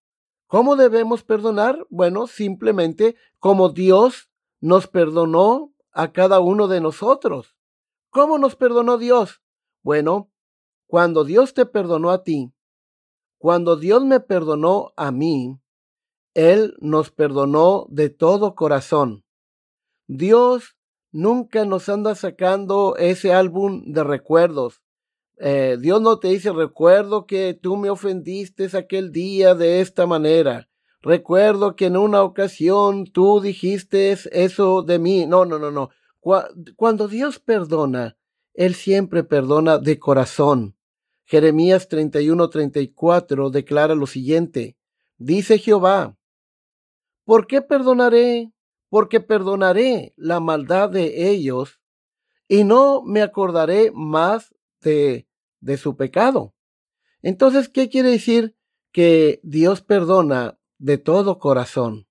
¿cómo 0.46 0.76
debemos 0.76 1.22
perdonar? 1.22 1.86
Bueno, 1.90 2.26
simplemente 2.26 3.16
como 3.38 3.70
Dios 3.70 4.30
nos 4.60 4.86
perdonó 4.86 5.74
a 5.92 6.12
cada 6.12 6.40
uno 6.40 6.68
de 6.68 6.80
nosotros. 6.80 7.56
¿Cómo 8.10 8.38
nos 8.38 8.56
perdonó 8.56 8.98
Dios? 8.98 9.42
Bueno, 9.82 10.30
cuando 10.86 11.24
Dios 11.24 11.54
te 11.54 11.66
perdonó 11.66 12.10
a 12.10 12.22
ti, 12.22 12.52
cuando 13.38 13.76
Dios 13.76 14.04
me 14.04 14.20
perdonó 14.20 14.92
a 14.96 15.12
mí, 15.12 15.60
Él 16.34 16.74
nos 16.80 17.10
perdonó 17.10 17.86
de 17.88 18.10
todo 18.10 18.54
corazón. 18.54 19.24
Dios 20.06 20.76
nunca 21.12 21.64
nos 21.64 21.88
anda 21.88 22.14
sacando 22.14 22.96
ese 22.96 23.32
álbum 23.32 23.92
de 23.92 24.02
recuerdos. 24.04 24.82
Eh, 25.40 25.76
Dios 25.80 26.00
no 26.02 26.18
te 26.18 26.28
dice, 26.28 26.52
recuerdo 26.52 27.26
que 27.26 27.54
tú 27.54 27.76
me 27.76 27.90
ofendiste 27.90 28.68
aquel 28.76 29.12
día 29.12 29.54
de 29.54 29.80
esta 29.80 30.06
manera. 30.06 30.68
Recuerdo 31.00 31.76
que 31.76 31.86
en 31.86 31.96
una 31.96 32.22
ocasión 32.22 33.04
tú 33.04 33.40
dijiste 33.40 34.16
eso 34.32 34.82
de 34.82 34.98
mí. 34.98 35.26
No, 35.26 35.44
no, 35.44 35.58
no, 35.58 35.70
no. 35.70 35.90
Cuando 36.76 37.06
Dios 37.06 37.38
perdona, 37.38 38.16
Él 38.54 38.74
siempre 38.74 39.22
perdona 39.22 39.78
de 39.78 39.98
corazón. 39.98 40.76
Jeremías 41.24 41.88
31-34 41.88 43.50
declara 43.50 43.94
lo 43.94 44.06
siguiente. 44.06 44.76
Dice 45.18 45.58
Jehová, 45.58 46.16
¿por 47.24 47.46
qué 47.46 47.62
perdonaré? 47.62 48.52
Porque 48.88 49.20
perdonaré 49.20 50.14
la 50.16 50.40
maldad 50.40 50.88
de 50.90 51.30
ellos 51.30 51.80
y 52.48 52.64
no 52.64 53.02
me 53.02 53.22
acordaré 53.22 53.92
más 53.94 54.54
de 54.80 55.27
de 55.60 55.76
su 55.76 55.96
pecado. 55.96 56.54
Entonces, 57.22 57.68
¿qué 57.68 57.88
quiere 57.88 58.10
decir? 58.10 58.56
Que 58.92 59.40
Dios 59.42 59.82
perdona 59.82 60.58
de 60.78 60.98
todo 60.98 61.38
corazón. 61.38 62.06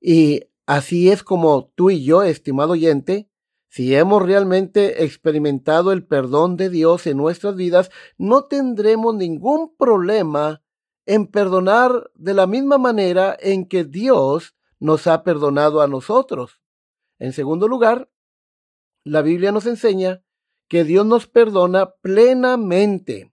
Y 0.00 0.42
así 0.66 1.10
es 1.10 1.22
como 1.22 1.72
tú 1.74 1.90
y 1.90 2.04
yo, 2.04 2.22
estimado 2.22 2.72
oyente, 2.72 3.28
si 3.68 3.94
hemos 3.94 4.22
realmente 4.22 5.04
experimentado 5.04 5.92
el 5.92 6.06
perdón 6.06 6.56
de 6.56 6.70
Dios 6.70 7.06
en 7.06 7.16
nuestras 7.16 7.56
vidas, 7.56 7.90
no 8.18 8.44
tendremos 8.44 9.14
ningún 9.14 9.74
problema 9.76 10.62
en 11.06 11.26
perdonar 11.26 12.10
de 12.14 12.34
la 12.34 12.46
misma 12.46 12.78
manera 12.78 13.36
en 13.40 13.66
que 13.66 13.84
Dios 13.84 14.54
nos 14.78 15.06
ha 15.06 15.24
perdonado 15.24 15.80
a 15.80 15.88
nosotros. 15.88 16.60
En 17.18 17.32
segundo 17.32 17.68
lugar, 17.68 18.10
la 19.02 19.22
Biblia 19.22 19.52
nos 19.52 19.66
enseña 19.66 20.23
que 20.68 20.84
Dios 20.84 21.06
nos 21.06 21.26
perdona 21.26 21.94
plenamente. 22.00 23.32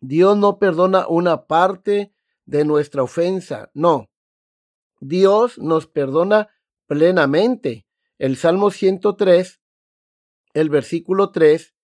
Dios 0.00 0.36
no 0.36 0.58
perdona 0.58 1.08
una 1.08 1.46
parte 1.46 2.12
de 2.44 2.64
nuestra 2.64 3.02
ofensa, 3.02 3.70
no. 3.74 4.10
Dios 5.00 5.58
nos 5.58 5.86
perdona 5.86 6.48
plenamente. 6.86 7.86
El 8.18 8.36
Salmo 8.36 8.70
103, 8.70 9.60
el 10.54 10.70
versículo 10.70 11.30
3, 11.30 11.74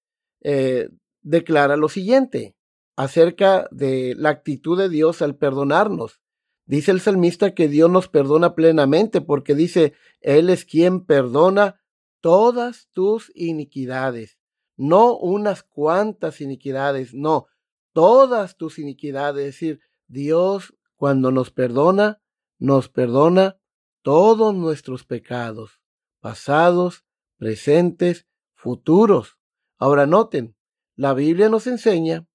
eh, 0.42 0.88
declara 1.22 1.76
lo 1.76 1.88
siguiente 1.88 2.56
acerca 2.96 3.68
de 3.70 4.14
la 4.16 4.30
actitud 4.30 4.78
de 4.78 4.88
Dios 4.88 5.22
al 5.22 5.36
perdonarnos. 5.36 6.20
Dice 6.66 6.92
el 6.92 7.00
salmista 7.00 7.54
que 7.54 7.68
Dios 7.68 7.90
nos 7.90 8.08
perdona 8.08 8.54
plenamente 8.54 9.20
porque 9.20 9.54
dice, 9.54 9.94
Él 10.20 10.48
es 10.48 10.64
quien 10.64 11.04
perdona 11.04 11.80
todas 12.20 12.88
tus 12.92 13.30
iniquidades 13.34 14.38
no 14.76 15.16
unas 15.16 15.62
cuantas 15.62 16.40
iniquidades, 16.40 17.14
no, 17.14 17.46
todas 17.92 18.56
tus 18.56 18.78
iniquidades. 18.78 19.46
Es 19.46 19.54
decir, 19.54 19.80
Dios 20.06 20.74
cuando 20.96 21.30
nos 21.30 21.50
perdona, 21.50 22.22
nos 22.58 22.88
perdona 22.88 23.58
todos 24.02 24.54
nuestros 24.54 25.04
pecados, 25.04 25.80
pasados, 26.20 27.04
presentes, 27.36 28.26
futuros. 28.54 29.38
Ahora 29.78 30.06
noten, 30.06 30.56
la 30.96 31.14
Biblia 31.14 31.48
nos 31.48 31.66
enseña 31.66 32.26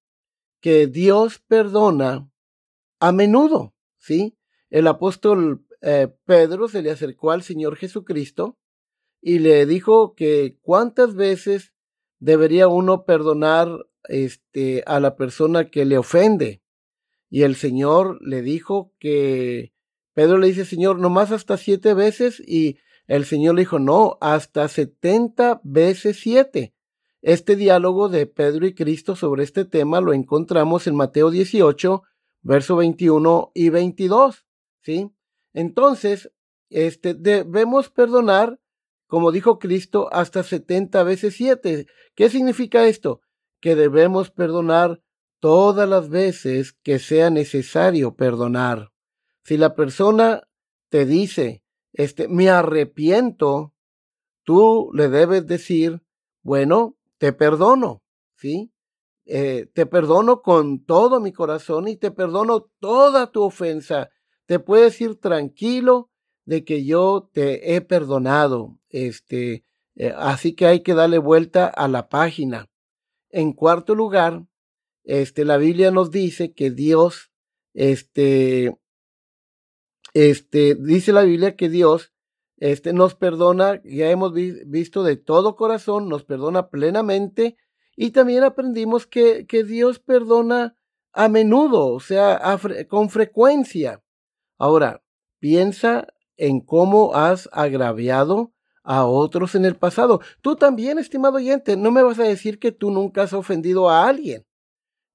que 0.60 0.86
Dios 0.86 1.38
perdona 1.38 2.30
a 3.00 3.12
menudo, 3.12 3.74
¿sí? 3.98 4.36
El 4.68 4.86
apóstol 4.86 5.66
eh, 5.80 6.14
Pedro 6.24 6.68
se 6.68 6.82
le 6.82 6.90
acercó 6.90 7.30
al 7.30 7.42
Señor 7.42 7.76
Jesucristo 7.76 8.58
y 9.20 9.38
le 9.38 9.66
dijo 9.66 10.14
que 10.14 10.58
cuántas 10.60 11.14
veces 11.14 11.72
debería 12.20 12.68
uno 12.68 13.04
perdonar 13.04 13.86
este, 14.04 14.84
a 14.86 15.00
la 15.00 15.16
persona 15.16 15.70
que 15.70 15.84
le 15.84 15.98
ofende. 15.98 16.62
Y 17.28 17.42
el 17.42 17.56
Señor 17.56 18.18
le 18.22 18.42
dijo 18.42 18.92
que 18.98 19.72
Pedro 20.14 20.38
le 20.38 20.48
dice, 20.48 20.64
Señor, 20.64 20.98
nomás 20.98 21.32
hasta 21.32 21.56
siete 21.56 21.94
veces 21.94 22.40
y 22.40 22.78
el 23.06 23.24
Señor 23.24 23.56
le 23.56 23.62
dijo, 23.62 23.78
no, 23.78 24.18
hasta 24.20 24.68
setenta 24.68 25.60
veces 25.64 26.20
siete. 26.20 26.74
Este 27.22 27.56
diálogo 27.56 28.08
de 28.08 28.26
Pedro 28.26 28.66
y 28.66 28.74
Cristo 28.74 29.16
sobre 29.16 29.44
este 29.44 29.64
tema 29.64 30.00
lo 30.00 30.12
encontramos 30.12 30.86
en 30.86 30.96
Mateo 30.96 31.30
18, 31.30 32.02
verso 32.42 32.76
21 32.76 33.52
y 33.54 33.68
22, 33.68 34.46
¿sí? 34.82 35.10
Entonces, 35.52 36.32
este, 36.70 37.14
debemos 37.14 37.90
perdonar 37.90 38.58
como 39.10 39.32
dijo 39.32 39.58
Cristo, 39.58 40.08
hasta 40.12 40.42
setenta 40.42 41.02
veces 41.02 41.34
siete. 41.34 41.86
¿Qué 42.14 42.30
significa 42.30 42.86
esto? 42.86 43.20
Que 43.60 43.74
debemos 43.74 44.30
perdonar 44.30 45.02
todas 45.40 45.86
las 45.88 46.08
veces 46.08 46.72
que 46.82 46.98
sea 46.98 47.28
necesario 47.28 48.14
perdonar. 48.14 48.90
Si 49.44 49.58
la 49.58 49.74
persona 49.74 50.44
te 50.88 51.04
dice, 51.04 51.62
este, 51.92 52.28
me 52.28 52.48
arrepiento, 52.48 53.74
tú 54.44 54.90
le 54.94 55.08
debes 55.08 55.46
decir, 55.46 56.02
bueno, 56.42 56.96
te 57.18 57.32
perdono, 57.32 58.02
¿sí? 58.36 58.72
eh, 59.32 59.70
te 59.72 59.86
perdono 59.86 60.42
con 60.42 60.84
todo 60.84 61.20
mi 61.20 61.32
corazón 61.32 61.86
y 61.86 61.96
te 61.96 62.10
perdono 62.10 62.68
toda 62.80 63.30
tu 63.30 63.44
ofensa. 63.44 64.10
Te 64.46 64.58
puedes 64.58 65.00
ir 65.00 65.20
tranquilo 65.20 66.09
de 66.44 66.64
que 66.64 66.84
yo 66.84 67.30
te 67.32 67.74
he 67.74 67.80
perdonado. 67.80 68.78
Este, 68.88 69.64
eh, 69.94 70.12
así 70.16 70.54
que 70.54 70.66
hay 70.66 70.80
que 70.80 70.94
darle 70.94 71.18
vuelta 71.18 71.66
a 71.66 71.88
la 71.88 72.08
página. 72.08 72.70
En 73.30 73.52
cuarto 73.52 73.94
lugar, 73.94 74.46
este, 75.04 75.44
la 75.44 75.56
Biblia 75.56 75.90
nos 75.90 76.10
dice 76.10 76.52
que 76.52 76.70
Dios, 76.70 77.30
este, 77.74 78.76
este, 80.14 80.74
dice 80.74 81.12
la 81.12 81.22
Biblia 81.22 81.56
que 81.56 81.68
Dios, 81.68 82.12
este, 82.58 82.92
nos 82.92 83.14
perdona, 83.14 83.80
ya 83.84 84.10
hemos 84.10 84.32
visto 84.34 85.02
de 85.02 85.16
todo 85.16 85.56
corazón, 85.56 86.08
nos 86.08 86.24
perdona 86.24 86.68
plenamente 86.68 87.56
y 87.96 88.10
también 88.10 88.44
aprendimos 88.44 89.06
que, 89.06 89.46
que 89.46 89.64
Dios 89.64 89.98
perdona 89.98 90.76
a 91.12 91.28
menudo, 91.28 91.88
o 91.88 92.00
sea, 92.00 92.40
con 92.88 93.10
frecuencia. 93.10 94.02
Ahora, 94.58 95.02
piensa 95.38 96.06
en 96.40 96.60
cómo 96.60 97.14
has 97.14 97.50
agraviado 97.52 98.52
a 98.82 99.04
otros 99.04 99.54
en 99.54 99.66
el 99.66 99.76
pasado. 99.76 100.20
Tú 100.40 100.56
también, 100.56 100.98
estimado 100.98 101.36
oyente, 101.36 101.76
no 101.76 101.90
me 101.90 102.02
vas 102.02 102.18
a 102.18 102.24
decir 102.24 102.58
que 102.58 102.72
tú 102.72 102.90
nunca 102.90 103.22
has 103.24 103.34
ofendido 103.34 103.90
a 103.90 104.08
alguien. 104.08 104.46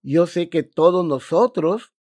Yo 0.04 0.28
sé 0.28 0.50
que 0.50 0.62
todos 0.62 1.04
nosotros 1.04 1.94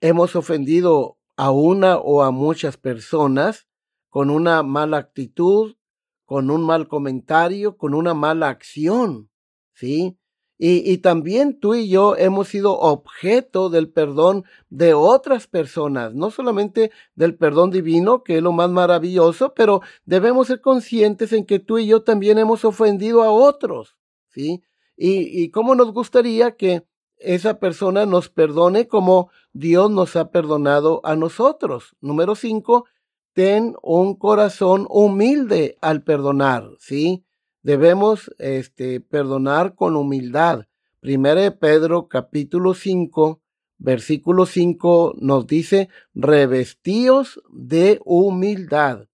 hemos 0.00 0.34
ofendido 0.34 1.16
a 1.36 1.52
una 1.52 1.96
o 1.96 2.22
a 2.22 2.32
muchas 2.32 2.76
personas 2.76 3.68
con 4.08 4.30
una 4.30 4.64
mala 4.64 4.96
actitud, 4.96 5.76
con 6.24 6.50
un 6.50 6.64
mal 6.64 6.88
comentario, 6.88 7.76
con 7.76 7.94
una 7.94 8.14
mala 8.14 8.48
acción. 8.48 9.30
¿sí? 9.74 10.18
Y, 10.58 10.90
y, 10.90 10.98
también 10.98 11.60
tú 11.60 11.74
y 11.74 11.88
yo 11.90 12.16
hemos 12.16 12.48
sido 12.48 12.78
objeto 12.78 13.68
del 13.68 13.90
perdón 13.90 14.44
de 14.70 14.94
otras 14.94 15.46
personas, 15.46 16.14
no 16.14 16.30
solamente 16.30 16.90
del 17.14 17.36
perdón 17.36 17.70
divino, 17.70 18.22
que 18.22 18.38
es 18.38 18.42
lo 18.42 18.52
más 18.52 18.70
maravilloso, 18.70 19.52
pero 19.54 19.82
debemos 20.06 20.46
ser 20.46 20.62
conscientes 20.62 21.34
en 21.34 21.44
que 21.44 21.58
tú 21.58 21.76
y 21.78 21.86
yo 21.86 22.02
también 22.02 22.38
hemos 22.38 22.64
ofendido 22.64 23.22
a 23.22 23.30
otros, 23.30 23.98
¿sí? 24.30 24.62
Y, 24.96 25.42
y 25.42 25.50
cómo 25.50 25.74
nos 25.74 25.92
gustaría 25.92 26.56
que 26.56 26.84
esa 27.18 27.58
persona 27.58 28.06
nos 28.06 28.30
perdone 28.30 28.88
como 28.88 29.30
Dios 29.52 29.90
nos 29.90 30.16
ha 30.16 30.30
perdonado 30.30 31.00
a 31.04 31.16
nosotros. 31.16 31.96
Número 32.00 32.34
cinco, 32.34 32.86
ten 33.34 33.74
un 33.82 34.14
corazón 34.14 34.86
humilde 34.88 35.76
al 35.82 36.02
perdonar, 36.02 36.70
¿sí? 36.78 37.25
Debemos 37.66 38.30
este, 38.38 39.00
perdonar 39.00 39.74
con 39.74 39.96
humildad. 39.96 40.66
Primera 41.00 41.40
de 41.40 41.50
Pedro 41.50 42.06
capítulo 42.06 42.74
5, 42.74 43.40
versículo 43.76 44.46
5 44.46 45.14
nos 45.18 45.48
dice, 45.48 45.88
revestíos 46.14 47.42
de 47.50 48.00
humildad. 48.04 49.08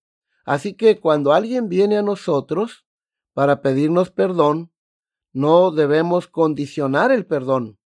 Así 0.44 0.74
que 0.74 1.00
cuando 1.00 1.32
alguien 1.32 1.70
viene 1.70 1.96
a 1.96 2.02
nosotros 2.02 2.84
para 3.32 3.62
pedirnos 3.62 4.10
perdón, 4.10 4.70
no 5.32 5.70
debemos 5.70 6.26
condicionar 6.26 7.10
el 7.10 7.24
perdón. 7.24 7.78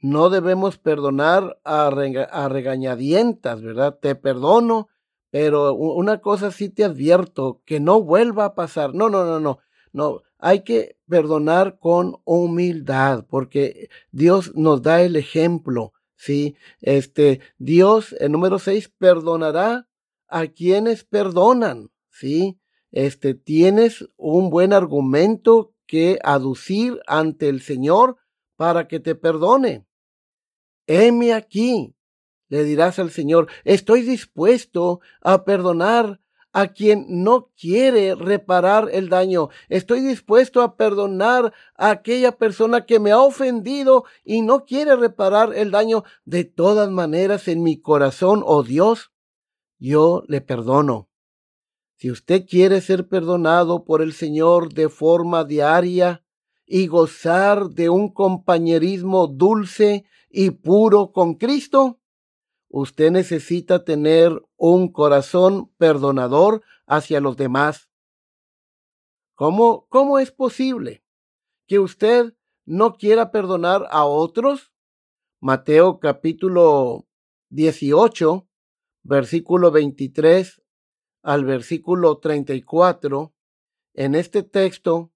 No 0.00 0.28
debemos 0.28 0.76
perdonar 0.76 1.58
a, 1.64 1.86
a 1.86 2.48
regañadientas, 2.50 3.62
¿verdad? 3.62 3.98
Te 3.98 4.14
perdono, 4.16 4.88
pero 5.30 5.72
una 5.72 6.20
cosa 6.20 6.50
sí 6.50 6.68
te 6.68 6.84
advierto, 6.84 7.62
que 7.64 7.80
no 7.80 8.02
vuelva 8.02 8.44
a 8.44 8.54
pasar. 8.54 8.94
No, 8.94 9.08
no, 9.08 9.24
no, 9.24 9.40
no. 9.40 9.60
No, 9.92 10.22
hay 10.38 10.62
que 10.62 10.96
perdonar 11.08 11.78
con 11.78 12.20
humildad, 12.24 13.26
porque 13.28 13.88
Dios 14.10 14.54
nos 14.54 14.82
da 14.82 15.02
el 15.02 15.16
ejemplo, 15.16 15.92
¿sí? 16.16 16.56
Este, 16.80 17.40
Dios, 17.58 18.14
el 18.18 18.32
número 18.32 18.58
seis, 18.58 18.88
perdonará 18.88 19.88
a 20.28 20.46
quienes 20.46 21.04
perdonan, 21.04 21.90
¿sí? 22.08 22.58
Este, 22.92 23.34
tienes 23.34 24.08
un 24.16 24.50
buen 24.50 24.72
argumento 24.72 25.74
que 25.86 26.18
aducir 26.22 27.00
ante 27.06 27.48
el 27.48 27.60
Señor 27.60 28.16
para 28.56 28.86
que 28.86 29.00
te 29.00 29.14
perdone. 29.14 29.86
Heme 30.86 31.34
aquí, 31.34 31.94
le 32.48 32.64
dirás 32.64 32.98
al 32.98 33.10
Señor, 33.10 33.48
estoy 33.64 34.02
dispuesto 34.02 35.00
a 35.20 35.44
perdonar 35.44 36.20
a 36.52 36.68
quien 36.68 37.06
no 37.22 37.50
quiere 37.58 38.14
reparar 38.14 38.88
el 38.92 39.08
daño. 39.08 39.50
Estoy 39.68 40.00
dispuesto 40.00 40.62
a 40.62 40.76
perdonar 40.76 41.52
a 41.76 41.90
aquella 41.90 42.32
persona 42.32 42.86
que 42.86 42.98
me 42.98 43.12
ha 43.12 43.18
ofendido 43.18 44.04
y 44.24 44.42
no 44.42 44.64
quiere 44.64 44.96
reparar 44.96 45.54
el 45.54 45.70
daño. 45.70 46.04
De 46.24 46.44
todas 46.44 46.90
maneras, 46.90 47.46
en 47.48 47.62
mi 47.62 47.80
corazón, 47.80 48.42
oh 48.44 48.62
Dios, 48.62 49.12
yo 49.78 50.24
le 50.26 50.40
perdono. 50.40 51.08
Si 51.96 52.10
usted 52.10 52.46
quiere 52.46 52.80
ser 52.80 53.08
perdonado 53.08 53.84
por 53.84 54.02
el 54.02 54.12
Señor 54.12 54.72
de 54.72 54.88
forma 54.88 55.44
diaria 55.44 56.24
y 56.66 56.86
gozar 56.86 57.68
de 57.68 57.90
un 57.90 58.12
compañerismo 58.12 59.26
dulce 59.26 60.04
y 60.30 60.50
puro 60.50 61.12
con 61.12 61.34
Cristo, 61.34 61.99
usted 62.70 63.10
necesita 63.10 63.84
tener 63.84 64.42
un 64.56 64.90
corazón 64.92 65.72
perdonador 65.76 66.62
hacia 66.86 67.20
los 67.20 67.36
demás. 67.36 67.90
¿Cómo, 69.34 69.86
cómo 69.88 70.18
es 70.18 70.30
posible 70.30 71.04
que 71.66 71.78
usted 71.78 72.34
no 72.64 72.94
quiera 72.94 73.32
perdonar 73.32 73.86
a 73.90 74.04
otros? 74.04 74.72
Mateo 75.40 75.98
capítulo 75.98 77.08
18, 77.48 78.46
versículo 79.02 79.70
23 79.72 80.62
al 81.22 81.44
versículo 81.44 82.18
34. 82.18 83.34
En 83.94 84.14
este 84.14 84.42
texto 84.44 85.10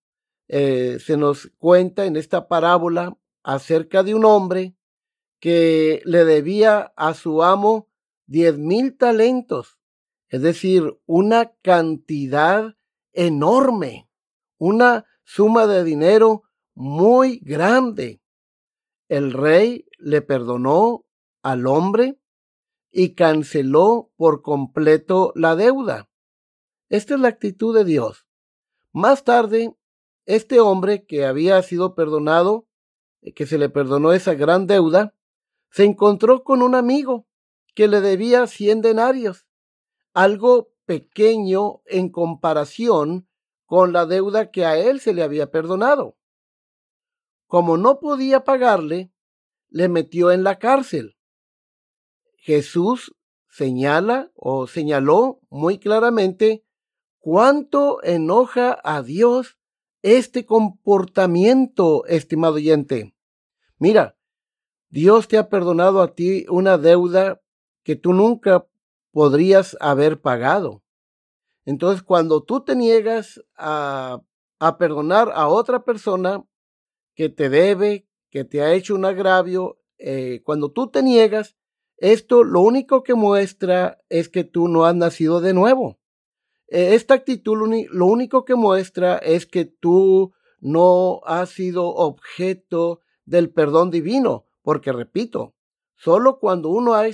eh, 0.48 0.98
se 0.98 1.16
nos 1.16 1.52
cuenta 1.58 2.04
en 2.04 2.16
esta 2.16 2.48
parábola 2.48 3.16
acerca 3.44 4.02
de 4.02 4.14
un 4.14 4.24
hombre 4.24 4.74
que 5.44 6.00
le 6.07 6.24
debía 6.24 6.94
a 6.96 7.12
su 7.12 7.42
amo 7.42 7.90
diez 8.24 8.57
mil 8.57 8.96
talentos, 8.96 9.78
es 10.30 10.40
decir, 10.40 10.98
una 11.04 11.52
cantidad 11.61 12.76
enorme, 13.12 14.09
una 14.57 15.04
suma 15.22 15.66
de 15.66 15.85
dinero 15.85 16.44
muy 16.72 17.40
grande. 17.40 18.22
El 19.11 19.35
rey 19.35 19.85
le 19.98 20.22
perdonó 20.22 21.04
al 21.42 21.66
hombre 21.66 22.18
y 22.90 23.14
canceló 23.14 24.11
por 24.16 24.40
completo 24.40 25.30
la 25.35 25.57
deuda. 25.57 26.09
Esta 26.88 27.16
es 27.16 27.20
la 27.20 27.28
actitud 27.28 27.76
de 27.76 27.85
Dios. 27.85 28.26
Más 28.92 29.24
tarde, 29.24 29.74
este 30.24 30.59
hombre 30.59 31.04
que 31.04 31.26
había 31.26 31.61
sido 31.61 31.94
perdonado, 31.94 32.66
que 33.35 33.44
se 33.44 33.59
le 33.59 33.68
perdonó 33.68 34.14
esa 34.14 34.33
gran 34.33 34.66
deuda, 34.66 35.13
se 35.74 35.82
encontró 35.82 36.44
con 36.44 36.62
un 36.62 36.76
amigo 36.76 37.26
que 37.74 37.88
le 37.88 38.00
debía 38.00 38.46
cien 38.46 38.80
denarios, 38.80 39.48
algo 40.12 40.70
pequeño 40.84 41.82
en 41.87 42.10
comparación 42.10 43.28
con 43.64 43.92
la 43.92 44.06
deuda 44.06 44.52
que 44.52 44.64
a 44.64 44.78
él 44.78 45.00
se 45.00 45.12
le 45.12 45.24
había 45.24 45.50
perdonado. 45.50 46.16
Como 47.48 47.76
no 47.76 47.98
podía 47.98 48.44
pagarle, 48.44 49.10
le 49.68 49.88
metió 49.88 50.30
en 50.30 50.44
la 50.44 50.60
cárcel. 50.60 51.16
Jesús 52.37 53.16
señala 53.48 54.30
o 54.37 54.68
señaló 54.68 55.40
muy 55.50 55.78
claramente 55.78 56.64
cuánto 57.18 58.00
enoja 58.04 58.78
a 58.84 59.02
Dios 59.02 59.58
este 60.02 60.46
comportamiento, 60.46 62.06
estimado 62.06 62.54
oyente. 62.54 63.16
Mira, 63.78 64.16
Dios 64.94 65.26
te 65.26 65.38
ha 65.38 65.48
perdonado 65.48 66.00
a 66.02 66.14
ti 66.14 66.46
una 66.48 66.78
deuda 66.78 67.42
que 67.83 67.96
tú 67.96 68.12
nunca 68.12 68.64
podrías 69.11 69.76
haber 69.80 70.20
pagado. 70.20 70.85
Entonces, 71.64 72.00
cuando 72.00 72.44
tú 72.44 72.61
te 72.61 72.76
niegas 72.76 73.42
a, 73.57 74.22
perdonar 74.78 75.33
a 75.35 75.48
otra 75.48 75.85
persona 75.85 76.44
que 77.16 77.28
te 77.28 77.48
debe, 77.48 78.07
que 78.30 78.44
te 78.44 78.62
ha 78.62 78.72
hecho 78.72 78.94
un 78.94 79.04
agravio, 79.04 79.80
eh, 79.98 80.42
cuando 80.44 80.70
tú 80.70 80.87
te 80.87 81.02
niegas, 81.02 81.57
esto 81.96 82.44
lo 82.44 82.61
único 82.61 83.02
que 83.02 83.14
muestra 83.14 84.00
es 84.09 84.28
que 84.28 84.44
tú 84.44 84.68
no 84.68 84.85
has 84.85 84.94
nacido 84.94 85.40
de 85.40 85.54
nuevo. 85.54 85.98
E, 86.68 86.94
esta 86.94 87.14
actitud 87.14 87.57
lo 87.90 88.07
único 88.07 88.44
que 88.44 88.54
muestra 88.54 89.18
es 89.18 89.44
que 89.44 89.64
tú 89.64 90.33
no 90.61 91.20
has 91.24 91.50
sido 91.50 91.88
objeto 91.88 93.00
del 93.24 93.50
perdón 93.50 93.90
divino. 93.90 94.44
Porque 94.64 94.92
repito, 94.92 95.55
solo 95.94 96.38
cuando 96.40 96.70
uno 96.70 96.94
ha, 96.94 97.05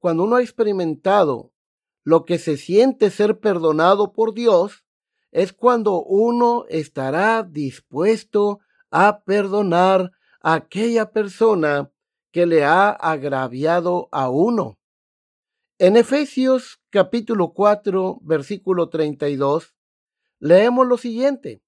cuando 0.00 0.24
uno 0.24 0.36
ha 0.36 0.42
experimentado 0.42 1.52
lo 2.02 2.24
que 2.24 2.38
se 2.38 2.56
siente 2.56 3.10
ser 3.10 3.38
perdonado 3.38 4.12
por 4.12 4.34
Dios, 4.34 4.84
es 5.30 5.52
cuando 5.52 6.02
uno 6.02 6.66
estará 6.68 7.44
dispuesto 7.44 8.58
a 8.90 9.22
perdonar 9.22 10.10
a 10.40 10.54
aquella 10.54 11.12
persona 11.12 11.92
que 12.32 12.46
le 12.46 12.64
ha 12.64 12.90
agraviado 12.90 14.08
a 14.10 14.28
uno. 14.28 14.76
En 15.78 15.96
Efesios 15.96 16.80
capítulo 16.90 17.52
4, 17.52 18.18
versículo 18.22 18.88
32, 18.88 19.72
leemos 20.40 20.86
lo 20.88 20.98
siguiente. 20.98 21.62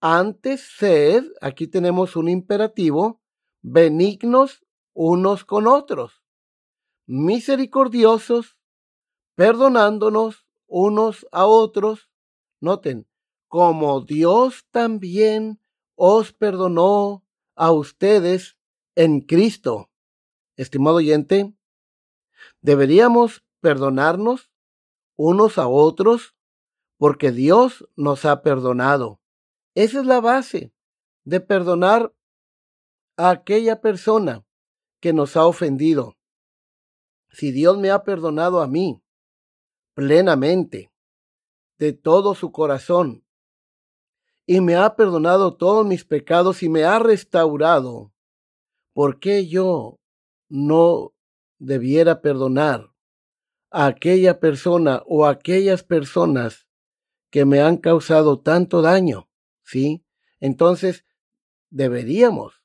Antes 0.00 0.60
sed, 0.76 1.24
aquí 1.40 1.66
tenemos 1.66 2.14
un 2.14 2.28
imperativo, 2.28 3.22
benignos 3.62 4.64
unos 4.94 5.44
con 5.44 5.66
otros, 5.66 6.22
misericordiosos, 7.06 8.56
perdonándonos 9.34 10.46
unos 10.66 11.26
a 11.32 11.46
otros. 11.46 12.10
Noten, 12.60 13.08
como 13.48 14.00
Dios 14.00 14.66
también 14.70 15.60
os 15.94 16.32
perdonó 16.32 17.24
a 17.54 17.72
ustedes 17.72 18.56
en 18.94 19.20
Cristo. 19.20 19.90
Estimado 20.56 20.96
oyente, 20.96 21.54
deberíamos 22.60 23.44
perdonarnos 23.60 24.50
unos 25.16 25.58
a 25.58 25.68
otros 25.68 26.34
porque 26.96 27.30
Dios 27.32 27.88
nos 27.96 28.24
ha 28.24 28.42
perdonado. 28.42 29.20
Esa 29.74 30.00
es 30.00 30.06
la 30.06 30.20
base 30.20 30.72
de 31.24 31.40
perdonar 31.40 32.12
a 33.18 33.30
aquella 33.30 33.80
persona 33.80 34.46
que 35.00 35.12
nos 35.12 35.36
ha 35.36 35.44
ofendido. 35.44 36.16
Si 37.30 37.50
Dios 37.50 37.76
me 37.76 37.90
ha 37.90 38.04
perdonado 38.04 38.62
a 38.62 38.68
mí 38.68 39.02
plenamente, 39.94 40.92
de 41.78 41.92
todo 41.92 42.36
su 42.36 42.52
corazón, 42.52 43.24
y 44.46 44.60
me 44.60 44.76
ha 44.76 44.94
perdonado 44.94 45.56
todos 45.56 45.84
mis 45.84 46.04
pecados 46.04 46.62
y 46.62 46.68
me 46.68 46.84
ha 46.84 47.00
restaurado, 47.00 48.12
¿por 48.92 49.18
qué 49.18 49.48
yo 49.48 49.98
no 50.48 51.12
debiera 51.58 52.22
perdonar 52.22 52.94
a 53.70 53.86
aquella 53.86 54.38
persona 54.38 55.02
o 55.06 55.26
a 55.26 55.30
aquellas 55.30 55.82
personas 55.82 56.68
que 57.30 57.44
me 57.44 57.60
han 57.60 57.78
causado 57.78 58.40
tanto 58.40 58.80
daño? 58.80 59.28
¿sí? 59.64 60.04
Entonces, 60.38 61.04
deberíamos 61.68 62.57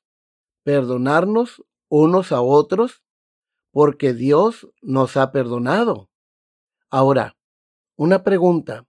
perdonarnos 0.64 1.62
unos 1.88 2.32
a 2.32 2.40
otros 2.40 3.04
porque 3.70 4.14
Dios 4.14 4.68
nos 4.82 5.16
ha 5.16 5.30
perdonado. 5.30 6.10
Ahora, 6.90 7.36
una 7.96 8.24
pregunta. 8.24 8.86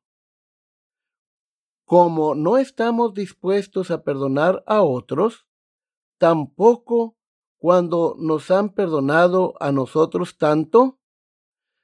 Como 1.86 2.34
no 2.34 2.58
estamos 2.58 3.14
dispuestos 3.14 3.92
a 3.92 4.04
perdonar 4.04 4.64
a 4.66 4.82
otros, 4.82 5.46
tampoco 6.18 7.16
cuando 7.58 8.16
nos 8.18 8.50
han 8.50 8.70
perdonado 8.70 9.54
a 9.60 9.72
nosotros 9.72 10.38
tanto, 10.38 11.00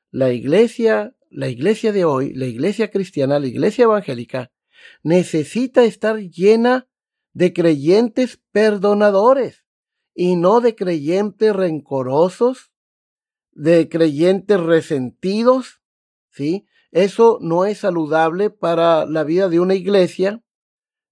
la 0.09 0.31
iglesia, 0.31 1.15
la 1.29 1.49
iglesia 1.49 1.91
de 1.91 2.05
hoy, 2.05 2.33
la 2.33 2.45
iglesia 2.45 2.89
cristiana, 2.89 3.39
la 3.39 3.47
iglesia 3.47 3.83
evangélica, 3.83 4.51
necesita 5.03 5.83
estar 5.83 6.17
llena 6.17 6.87
de 7.33 7.53
creyentes 7.53 8.41
perdonadores 8.51 9.61
y 10.13 10.35
no 10.35 10.61
de 10.61 10.75
creyentes 10.75 11.55
rencorosos, 11.55 12.71
de 13.51 13.89
creyentes 13.89 14.59
resentidos, 14.59 15.81
¿sí? 16.29 16.65
Eso 16.91 17.39
no 17.41 17.65
es 17.65 17.79
saludable 17.79 18.49
para 18.49 19.05
la 19.05 19.23
vida 19.23 19.47
de 19.49 19.59
una 19.59 19.75
iglesia 19.75 20.43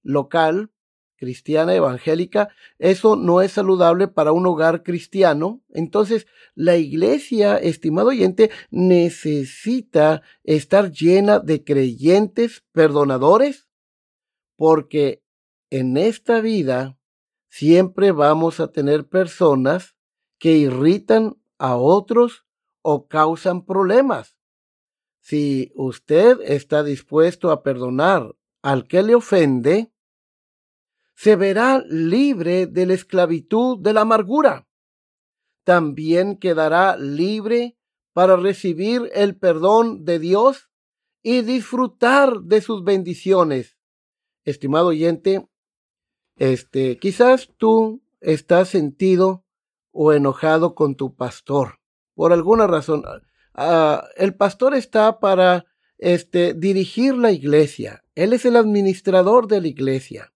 local, 0.03 0.71
cristiana, 1.15 1.73
evangélica. 1.73 2.49
Eso 2.79 3.15
no 3.15 3.41
es 3.41 3.53
saludable 3.53 4.07
para 4.07 4.31
un 4.31 4.45
hogar 4.45 4.83
cristiano. 4.83 5.61
Entonces, 5.69 6.27
la 6.55 6.77
iglesia, 6.77 7.57
estimado 7.57 8.09
oyente, 8.09 8.51
necesita 8.71 10.21
estar 10.43 10.91
llena 10.91 11.39
de 11.39 11.63
creyentes 11.63 12.63
perdonadores, 12.71 13.67
porque 14.57 15.21
en 15.69 15.97
esta 15.97 16.41
vida 16.41 16.98
siempre 17.49 18.11
vamos 18.11 18.59
a 18.59 18.71
tener 18.71 19.07
personas 19.07 19.95
que 20.37 20.53
irritan 20.53 21.35
a 21.57 21.75
otros 21.75 22.45
o 22.81 23.07
causan 23.07 23.65
problemas. 23.65 24.37
Si 25.19 25.71
usted 25.75 26.39
está 26.41 26.83
dispuesto 26.83 27.51
a 27.51 27.61
perdonar 27.61 28.35
al 28.61 28.87
que 28.87 29.03
le 29.03 29.15
ofende, 29.15 29.91
se 31.15 31.35
verá 31.35 31.83
libre 31.89 32.65
de 32.65 32.85
la 32.85 32.93
esclavitud 32.93 33.77
de 33.79 33.93
la 33.93 34.01
amargura. 34.01 34.69
También 35.65 36.37
quedará 36.37 36.95
libre 36.95 37.77
para 38.13 38.37
recibir 38.37 39.09
el 39.13 39.37
perdón 39.37 40.05
de 40.05 40.19
Dios 40.19 40.69
y 41.21 41.41
disfrutar 41.41 42.39
de 42.41 42.61
sus 42.61 42.83
bendiciones. 42.83 43.77
Estimado 44.45 44.87
oyente, 44.87 45.48
este, 46.39 46.97
quizás 46.97 47.49
tú 47.57 48.01
estás 48.21 48.69
sentido 48.69 49.43
o 49.91 50.13
enojado 50.13 50.73
con 50.73 50.95
tu 50.95 51.15
pastor 51.15 51.79
por 52.15 52.33
alguna 52.33 52.67
razón. 52.67 53.03
Ah, 53.53 54.07
el 54.17 54.35
pastor 54.35 54.73
está 54.73 55.19
para 55.19 55.65
este, 55.97 56.53
dirigir 56.53 57.15
la 57.15 57.31
iglesia. 57.31 58.03
Él 58.15 58.33
es 58.33 58.45
el 58.45 58.55
administrador 58.55 59.47
de 59.47 59.61
la 59.61 59.67
iglesia. 59.67 60.33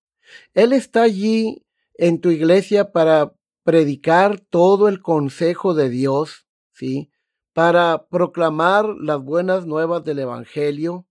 Él 0.53 0.73
está 0.73 1.03
allí 1.03 1.65
en 1.95 2.19
tu 2.21 2.29
iglesia 2.29 2.91
para 2.91 3.33
predicar 3.63 4.39
todo 4.39 4.87
el 4.87 5.01
consejo 5.01 5.73
de 5.73 5.89
Dios, 5.89 6.47
¿sí? 6.73 7.11
Para 7.53 8.07
proclamar 8.07 8.85
las 8.99 9.21
buenas 9.21 9.65
nuevas 9.65 10.03
del 10.03 10.19
Evangelio. 10.19 11.05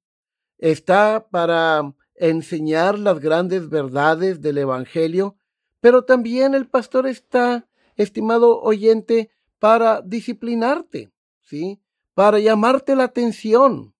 Está 0.59 1.29
para 1.31 1.95
enseñar 2.15 2.99
las 2.99 3.21
grandes 3.21 3.69
verdades 3.69 4.41
del 4.41 4.59
Evangelio, 4.59 5.37
pero 5.81 6.05
también 6.05 6.55
el 6.55 6.69
pastor 6.69 7.07
está, 7.07 7.69
estimado 7.97 8.61
oyente, 8.61 9.31
para 9.59 10.01
disciplinarte, 10.03 11.13
¿sí? 11.41 11.81
Para 12.15 12.39
llamarte 12.39 12.97
la 12.97 13.05
atención. 13.05 13.95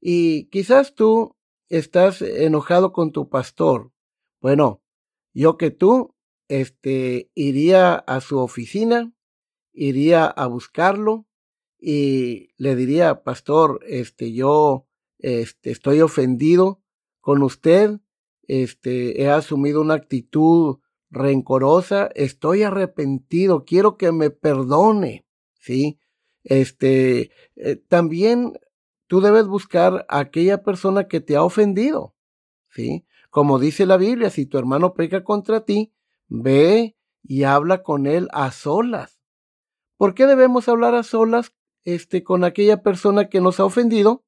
Y 0.00 0.46
quizás 0.46 0.94
tú 0.94 1.36
estás 1.68 2.22
enojado 2.22 2.92
con 2.92 3.12
tu 3.12 3.28
pastor, 3.28 3.92
bueno, 4.40 4.82
yo 5.32 5.56
que 5.56 5.70
tú, 5.70 6.14
este, 6.48 7.30
iría 7.34 7.94
a 7.94 8.20
su 8.20 8.38
oficina, 8.38 9.14
iría 9.72 10.26
a 10.26 10.46
buscarlo 10.46 11.26
y 11.78 12.50
le 12.58 12.76
diría, 12.76 13.24
pastor, 13.24 13.80
este, 13.86 14.32
yo, 14.32 14.86
este, 15.18 15.70
estoy 15.70 16.02
ofendido 16.02 16.83
con 17.24 17.42
usted, 17.42 18.00
este, 18.48 19.22
he 19.22 19.30
asumido 19.30 19.80
una 19.80 19.94
actitud 19.94 20.80
rencorosa, 21.08 22.10
estoy 22.14 22.64
arrepentido, 22.64 23.64
quiero 23.64 23.96
que 23.96 24.12
me 24.12 24.28
perdone, 24.28 25.24
¿sí? 25.54 25.98
Este, 26.42 27.30
eh, 27.56 27.76
también 27.88 28.52
tú 29.06 29.22
debes 29.22 29.46
buscar 29.46 30.04
a 30.10 30.18
aquella 30.18 30.62
persona 30.62 31.08
que 31.08 31.22
te 31.22 31.34
ha 31.34 31.42
ofendido, 31.42 32.14
¿sí? 32.68 33.06
Como 33.30 33.58
dice 33.58 33.86
la 33.86 33.96
Biblia, 33.96 34.28
si 34.28 34.44
tu 34.44 34.58
hermano 34.58 34.92
peca 34.92 35.24
contra 35.24 35.64
ti, 35.64 35.94
ve 36.28 36.94
y 37.22 37.44
habla 37.44 37.82
con 37.82 38.06
él 38.06 38.28
a 38.32 38.52
solas. 38.52 39.18
¿Por 39.96 40.14
qué 40.14 40.26
debemos 40.26 40.68
hablar 40.68 40.94
a 40.94 41.02
solas 41.02 41.54
este, 41.84 42.22
con 42.22 42.44
aquella 42.44 42.82
persona 42.82 43.30
que 43.30 43.40
nos 43.40 43.60
ha 43.60 43.64
ofendido? 43.64 44.26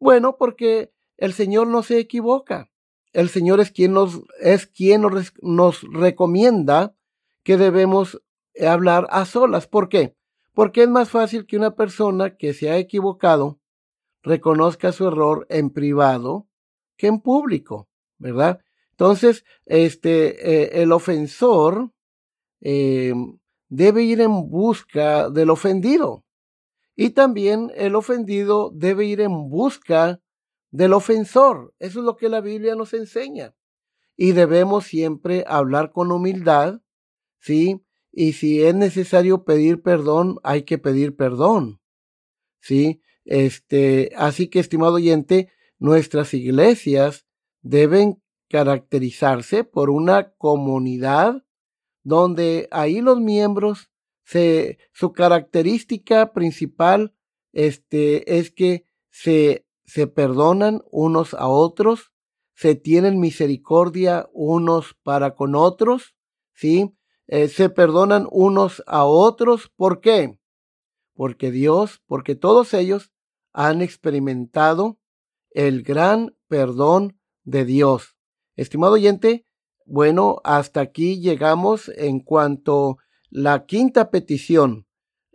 Bueno, 0.00 0.36
porque 0.36 0.93
el 1.24 1.32
Señor 1.32 1.68
no 1.68 1.82
se 1.82 1.98
equivoca. 1.98 2.70
El 3.12 3.28
Señor 3.28 3.60
es 3.60 3.70
quien 3.70 3.92
nos, 3.92 4.22
es 4.40 4.66
quien 4.66 5.02
nos, 5.02 5.32
nos 5.40 5.82
recomienda 5.92 6.94
que 7.42 7.56
debemos 7.56 8.20
hablar 8.60 9.06
a 9.10 9.24
solas. 9.24 9.66
¿Por 9.66 9.88
qué? 9.88 10.16
Porque 10.52 10.82
es 10.82 10.88
más 10.88 11.10
fácil 11.10 11.46
que 11.46 11.56
una 11.56 11.74
persona 11.74 12.36
que 12.36 12.54
se 12.54 12.70
ha 12.70 12.78
equivocado 12.78 13.60
reconozca 14.22 14.92
su 14.92 15.06
error 15.06 15.46
en 15.50 15.70
privado 15.70 16.48
que 16.96 17.06
en 17.06 17.20
público. 17.20 17.88
¿verdad? 18.18 18.60
Entonces, 18.90 19.44
este, 19.66 20.50
eh, 20.50 20.82
el 20.82 20.92
ofensor 20.92 21.90
eh, 22.60 23.12
debe 23.68 24.02
ir 24.02 24.20
en 24.20 24.48
busca 24.48 25.30
del 25.30 25.50
ofendido. 25.50 26.24
Y 26.96 27.10
también 27.10 27.72
el 27.74 27.96
ofendido 27.96 28.70
debe 28.72 29.04
ir 29.04 29.20
en 29.20 29.50
busca 29.50 30.20
del 30.74 30.92
ofensor. 30.92 31.72
Eso 31.78 32.00
es 32.00 32.04
lo 32.04 32.16
que 32.16 32.28
la 32.28 32.40
Biblia 32.40 32.74
nos 32.74 32.94
enseña. 32.94 33.54
Y 34.16 34.32
debemos 34.32 34.84
siempre 34.84 35.44
hablar 35.46 35.92
con 35.92 36.10
humildad, 36.10 36.80
¿sí? 37.38 37.84
Y 38.10 38.32
si 38.32 38.60
es 38.60 38.74
necesario 38.74 39.44
pedir 39.44 39.82
perdón, 39.82 40.40
hay 40.42 40.64
que 40.64 40.78
pedir 40.78 41.14
perdón, 41.14 41.80
¿sí? 42.60 43.00
Este, 43.24 44.10
así 44.16 44.48
que, 44.48 44.58
estimado 44.58 44.94
oyente, 44.94 45.52
nuestras 45.78 46.34
iglesias 46.34 47.24
deben 47.62 48.20
caracterizarse 48.48 49.62
por 49.62 49.90
una 49.90 50.32
comunidad 50.34 51.44
donde 52.02 52.68
ahí 52.72 53.00
los 53.00 53.20
miembros, 53.20 53.90
se, 54.24 54.78
su 54.92 55.12
característica 55.12 56.32
principal 56.32 57.14
este, 57.52 58.38
es 58.38 58.50
que 58.50 58.86
se, 59.10 59.63
se 59.84 60.06
perdonan 60.06 60.82
unos 60.90 61.34
a 61.34 61.48
otros, 61.48 62.12
se 62.54 62.74
tienen 62.74 63.20
misericordia 63.20 64.28
unos 64.32 64.94
para 65.02 65.34
con 65.34 65.54
otros, 65.54 66.14
¿sí? 66.54 66.96
Eh, 67.26 67.48
se 67.48 67.68
perdonan 67.68 68.26
unos 68.30 68.82
a 68.86 69.04
otros. 69.04 69.72
¿Por 69.76 70.00
qué? 70.00 70.38
Porque 71.14 71.50
Dios, 71.50 72.02
porque 72.06 72.34
todos 72.34 72.74
ellos 72.74 73.12
han 73.52 73.82
experimentado 73.82 74.98
el 75.50 75.82
gran 75.82 76.36
perdón 76.48 77.18
de 77.44 77.64
Dios. 77.64 78.16
Estimado 78.56 78.94
oyente, 78.94 79.46
bueno, 79.86 80.40
hasta 80.44 80.80
aquí 80.80 81.20
llegamos 81.20 81.90
en 81.96 82.20
cuanto 82.20 82.98
la 83.30 83.66
quinta 83.66 84.10
petición. 84.10 84.86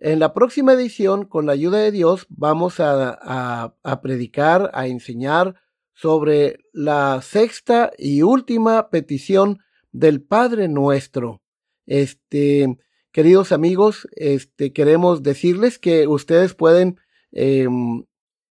En 0.02 0.20
la 0.20 0.34
próxima 0.34 0.72
edición, 0.72 1.26
con 1.26 1.46
la 1.46 1.52
ayuda 1.52 1.80
de 1.80 1.92
Dios, 1.92 2.26
vamos 2.30 2.76
a, 2.80 3.76
predicar, 4.02 4.72
a 4.74 4.88
enseñar 4.88 5.56
sobre 5.94 6.60
la 6.72 7.22
sexta 7.22 7.92
y 7.98 8.22
última 8.22 8.90
petición 8.92 9.60
del 9.92 10.22
Padre 10.22 10.70
nuestro. 10.70 11.42
Este, 11.86 12.78
queridos 13.12 13.52
amigos, 13.52 14.08
este, 14.14 14.72
queremos 14.72 15.22
decirles 15.22 15.80
que 15.80 16.08
ustedes 16.08 16.54
pueden 16.54 16.98
em, 17.34 18.06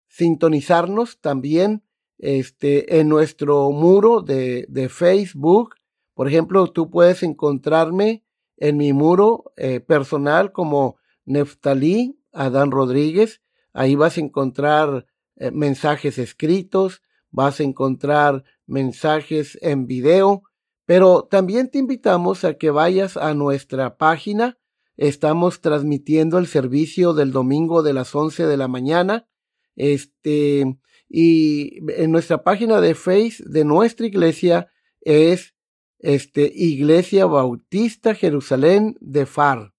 sintonizarnos 0.06 1.18
también 1.18 1.82
este, 2.18 3.00
en 3.00 3.08
nuestro 3.08 3.70
muro 3.70 4.20
de, 4.20 4.66
de, 4.68 4.90
Facebook. 4.90 5.76
Por 6.12 6.28
ejemplo, 6.28 6.70
tú 6.72 6.90
puedes 6.90 7.22
encontrarme 7.22 8.22
en 8.58 8.76
mi 8.76 8.92
muro 8.92 9.44
eh, 9.56 9.80
personal 9.80 10.52
como 10.52 10.97
Neftalí 11.28 12.18
Adán 12.32 12.70
Rodríguez. 12.70 13.42
Ahí 13.72 13.94
vas 13.94 14.16
a 14.16 14.20
encontrar 14.20 15.06
eh, 15.36 15.50
mensajes 15.50 16.18
escritos, 16.18 17.02
vas 17.30 17.60
a 17.60 17.64
encontrar 17.64 18.44
mensajes 18.66 19.58
en 19.62 19.86
video, 19.86 20.42
pero 20.86 21.28
también 21.30 21.70
te 21.70 21.78
invitamos 21.78 22.44
a 22.44 22.54
que 22.54 22.70
vayas 22.70 23.16
a 23.16 23.34
nuestra 23.34 23.96
página. 23.96 24.58
Estamos 24.96 25.60
transmitiendo 25.60 26.38
el 26.38 26.46
servicio 26.46 27.12
del 27.12 27.30
domingo 27.30 27.82
de 27.82 27.92
las 27.92 28.14
11 28.14 28.46
de 28.46 28.56
la 28.56 28.68
mañana. 28.68 29.28
Este, 29.76 30.78
y 31.08 31.78
en 31.92 32.10
nuestra 32.10 32.42
página 32.42 32.80
de 32.80 32.94
Face 32.94 33.44
de 33.46 33.64
nuestra 33.64 34.06
iglesia 34.06 34.72
es 35.00 35.54
este, 35.98 36.50
Iglesia 36.54 37.26
Bautista 37.26 38.14
Jerusalén 38.14 38.96
de 39.00 39.26
Far. 39.26 39.72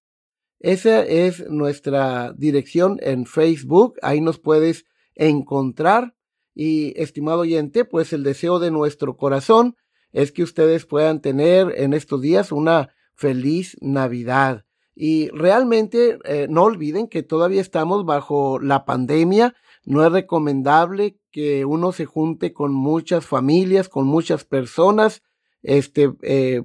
Esa 0.60 1.04
es 1.04 1.50
nuestra 1.50 2.34
dirección 2.38 2.98
en 3.02 3.26
Facebook. 3.26 3.96
Ahí 4.02 4.22
nos 4.22 4.40
puedes 4.40 4.86
encontrar. 5.16 6.16
Y 6.54 6.94
estimado 7.02 7.42
oyente, 7.42 7.86
pues 7.86 8.12
el 8.12 8.24
deseo 8.24 8.60
de 8.60 8.70
nuestro 8.70 9.16
corazón 9.16 9.78
es 10.12 10.32
que 10.32 10.44
ustedes 10.44 10.86
puedan 10.86 11.22
tener 11.22 11.74
en 11.78 11.94
estos 11.94 12.22
días 12.22 12.52
una 12.52 12.90
feliz 13.14 13.78
Navidad. 13.80 14.66
Y 14.94 15.30
realmente 15.30 16.20
eh, 16.26 16.48
no 16.50 16.64
olviden 16.64 17.08
que 17.08 17.24
todavía 17.24 17.62
estamos 17.62 18.06
bajo 18.06 18.60
la 18.60 18.84
pandemia. 18.84 19.56
No 19.86 20.06
es 20.06 20.12
recomendable 20.12 21.18
que 21.32 21.64
uno 21.64 21.94
se 21.94 22.06
junte 22.06 22.52
con 22.52 22.74
muchas 22.74 23.26
familias, 23.26 23.88
con 23.88 24.08
muchas 24.08 24.44
personas, 24.44 25.22
este, 25.62 26.12
eh, 26.22 26.64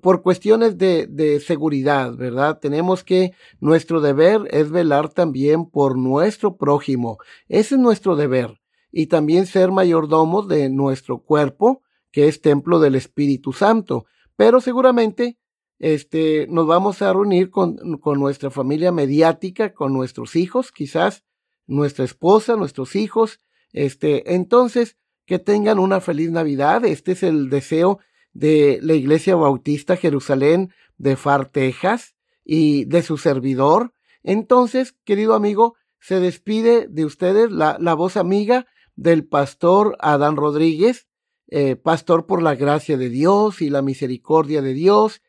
por, 0.00 0.22
cuestiones 0.22 0.78
de, 0.78 1.06
de 1.06 1.38
seguridad, 1.38 2.16
¿verdad? 2.16 2.58
Tenemos 2.60 3.04
que, 3.04 3.32
nuestro 3.60 4.00
deber 4.00 4.48
es 4.50 4.70
velar 4.70 5.10
también 5.10 5.66
por 5.66 5.98
nuestro 5.98 6.56
prójimo. 6.56 7.18
Ese 7.48 7.74
es 7.74 7.80
nuestro 7.82 8.16
deber. 8.16 8.58
Y 8.90 9.08
también 9.08 9.44
ser 9.44 9.72
mayordomos 9.72 10.48
de 10.48 10.70
nuestro 10.70 11.18
cuerpo, 11.18 11.82
que 12.10 12.26
es 12.26 12.40
templo 12.40 12.80
del 12.80 12.94
Espíritu 12.94 13.52
Santo. 13.52 14.06
Pero 14.34 14.62
seguramente 14.62 15.36
este, 15.78 16.46
nos 16.48 16.66
vamos 16.66 17.02
a 17.02 17.12
reunir 17.12 17.50
con, 17.50 17.98
con 17.98 18.18
nuestra 18.18 18.50
familia 18.50 18.92
mediática, 18.92 19.74
con 19.74 19.92
nuestros 19.92 20.36
hijos, 20.36 20.72
quizás 20.72 21.22
nuestra 21.66 22.06
esposa, 22.06 22.56
nuestros 22.56 22.96
hijos. 22.96 23.40
Este, 23.74 24.34
entonces, 24.34 24.96
que 25.26 25.38
tengan 25.38 25.78
una 25.78 26.00
feliz 26.00 26.30
Navidad. 26.30 26.86
Este 26.86 27.12
es 27.12 27.22
el 27.22 27.50
deseo 27.50 27.98
de 28.38 28.78
la 28.82 28.94
Iglesia 28.94 29.34
Bautista 29.36 29.96
Jerusalén 29.96 30.72
de 30.98 31.16
Far, 31.16 31.48
Texas, 31.48 32.14
y 32.44 32.84
de 32.84 33.02
su 33.02 33.18
servidor. 33.18 33.92
Entonces, 34.22 34.94
querido 35.04 35.34
amigo, 35.34 35.74
se 36.00 36.20
despide 36.20 36.86
de 36.88 37.04
ustedes 37.04 37.50
la, 37.50 37.76
la 37.80 37.94
voz 37.94 38.16
amiga 38.16 38.66
del 38.94 39.26
pastor 39.26 39.96
Adán 40.00 40.36
Rodríguez 40.36 41.06
eh, 41.48 41.76
pastor 41.76 42.26
por 42.26 42.42
la 42.42 42.56
gracia 42.56 42.96
de 42.96 43.08
Dios 43.08 43.62
y 43.62 43.70
la 43.70 43.80
misericordia 43.80 44.62
de 44.62 44.74
Dios 44.74 45.22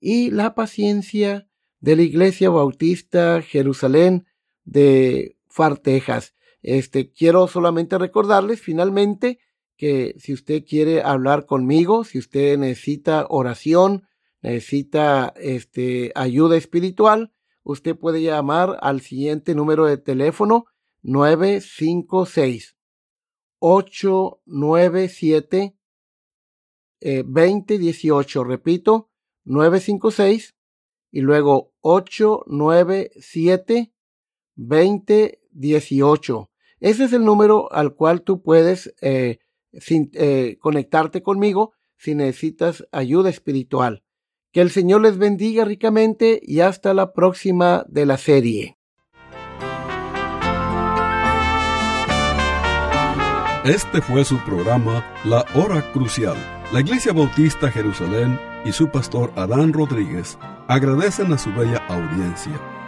y 0.00 0.30
la 0.30 0.54
paciencia 0.54 1.48
de 1.80 1.96
la 1.96 2.02
Iglesia 2.02 2.50
Bautista 2.50 3.40
Jerusalén 3.40 4.26
de 4.64 5.38
Fartejas. 5.48 6.34
Este, 6.60 7.10
quiero 7.10 7.48
solamente 7.48 7.96
recordarles 7.96 8.60
finalmente 8.60 9.38
que 9.82 10.14
si 10.20 10.32
usted 10.32 10.64
quiere 10.64 11.02
hablar 11.02 11.44
conmigo, 11.44 12.04
si 12.04 12.20
usted 12.20 12.56
necesita 12.56 13.26
oración, 13.28 14.06
necesita 14.40 15.34
este, 15.34 16.12
ayuda 16.14 16.56
espiritual, 16.56 17.32
usted 17.64 17.96
puede 17.96 18.22
llamar 18.22 18.78
al 18.80 19.00
siguiente 19.00 19.56
número 19.56 19.86
de 19.86 19.96
teléfono 19.96 20.66
956 21.02 22.76
897 23.58 25.76
eh, 27.00 27.24
2018. 27.26 28.44
Repito, 28.44 29.10
956 29.46 30.54
y 31.10 31.22
luego 31.22 31.72
897 31.80 33.92
2018. 34.54 36.50
Ese 36.78 37.04
es 37.04 37.12
el 37.12 37.24
número 37.24 37.72
al 37.72 37.96
cual 37.96 38.22
tú 38.22 38.42
puedes 38.42 38.94
eh, 39.00 39.40
sin, 39.78 40.10
eh, 40.14 40.56
conectarte 40.60 41.22
conmigo 41.22 41.72
si 41.96 42.14
necesitas 42.14 42.86
ayuda 42.92 43.30
espiritual. 43.30 44.02
Que 44.52 44.60
el 44.60 44.70
Señor 44.70 45.00
les 45.02 45.18
bendiga 45.18 45.64
ricamente 45.64 46.40
y 46.42 46.60
hasta 46.60 46.92
la 46.94 47.12
próxima 47.12 47.84
de 47.88 48.06
la 48.06 48.18
serie. 48.18 48.78
Este 53.64 54.02
fue 54.02 54.24
su 54.24 54.38
programa 54.38 55.06
La 55.24 55.46
Hora 55.54 55.92
Crucial. 55.92 56.36
La 56.72 56.80
Iglesia 56.80 57.12
Bautista 57.12 57.70
Jerusalén 57.70 58.38
y 58.64 58.72
su 58.72 58.90
pastor 58.90 59.32
Adán 59.36 59.72
Rodríguez 59.72 60.36
agradecen 60.68 61.32
a 61.32 61.38
su 61.38 61.52
bella 61.52 61.78
audiencia 61.88 62.60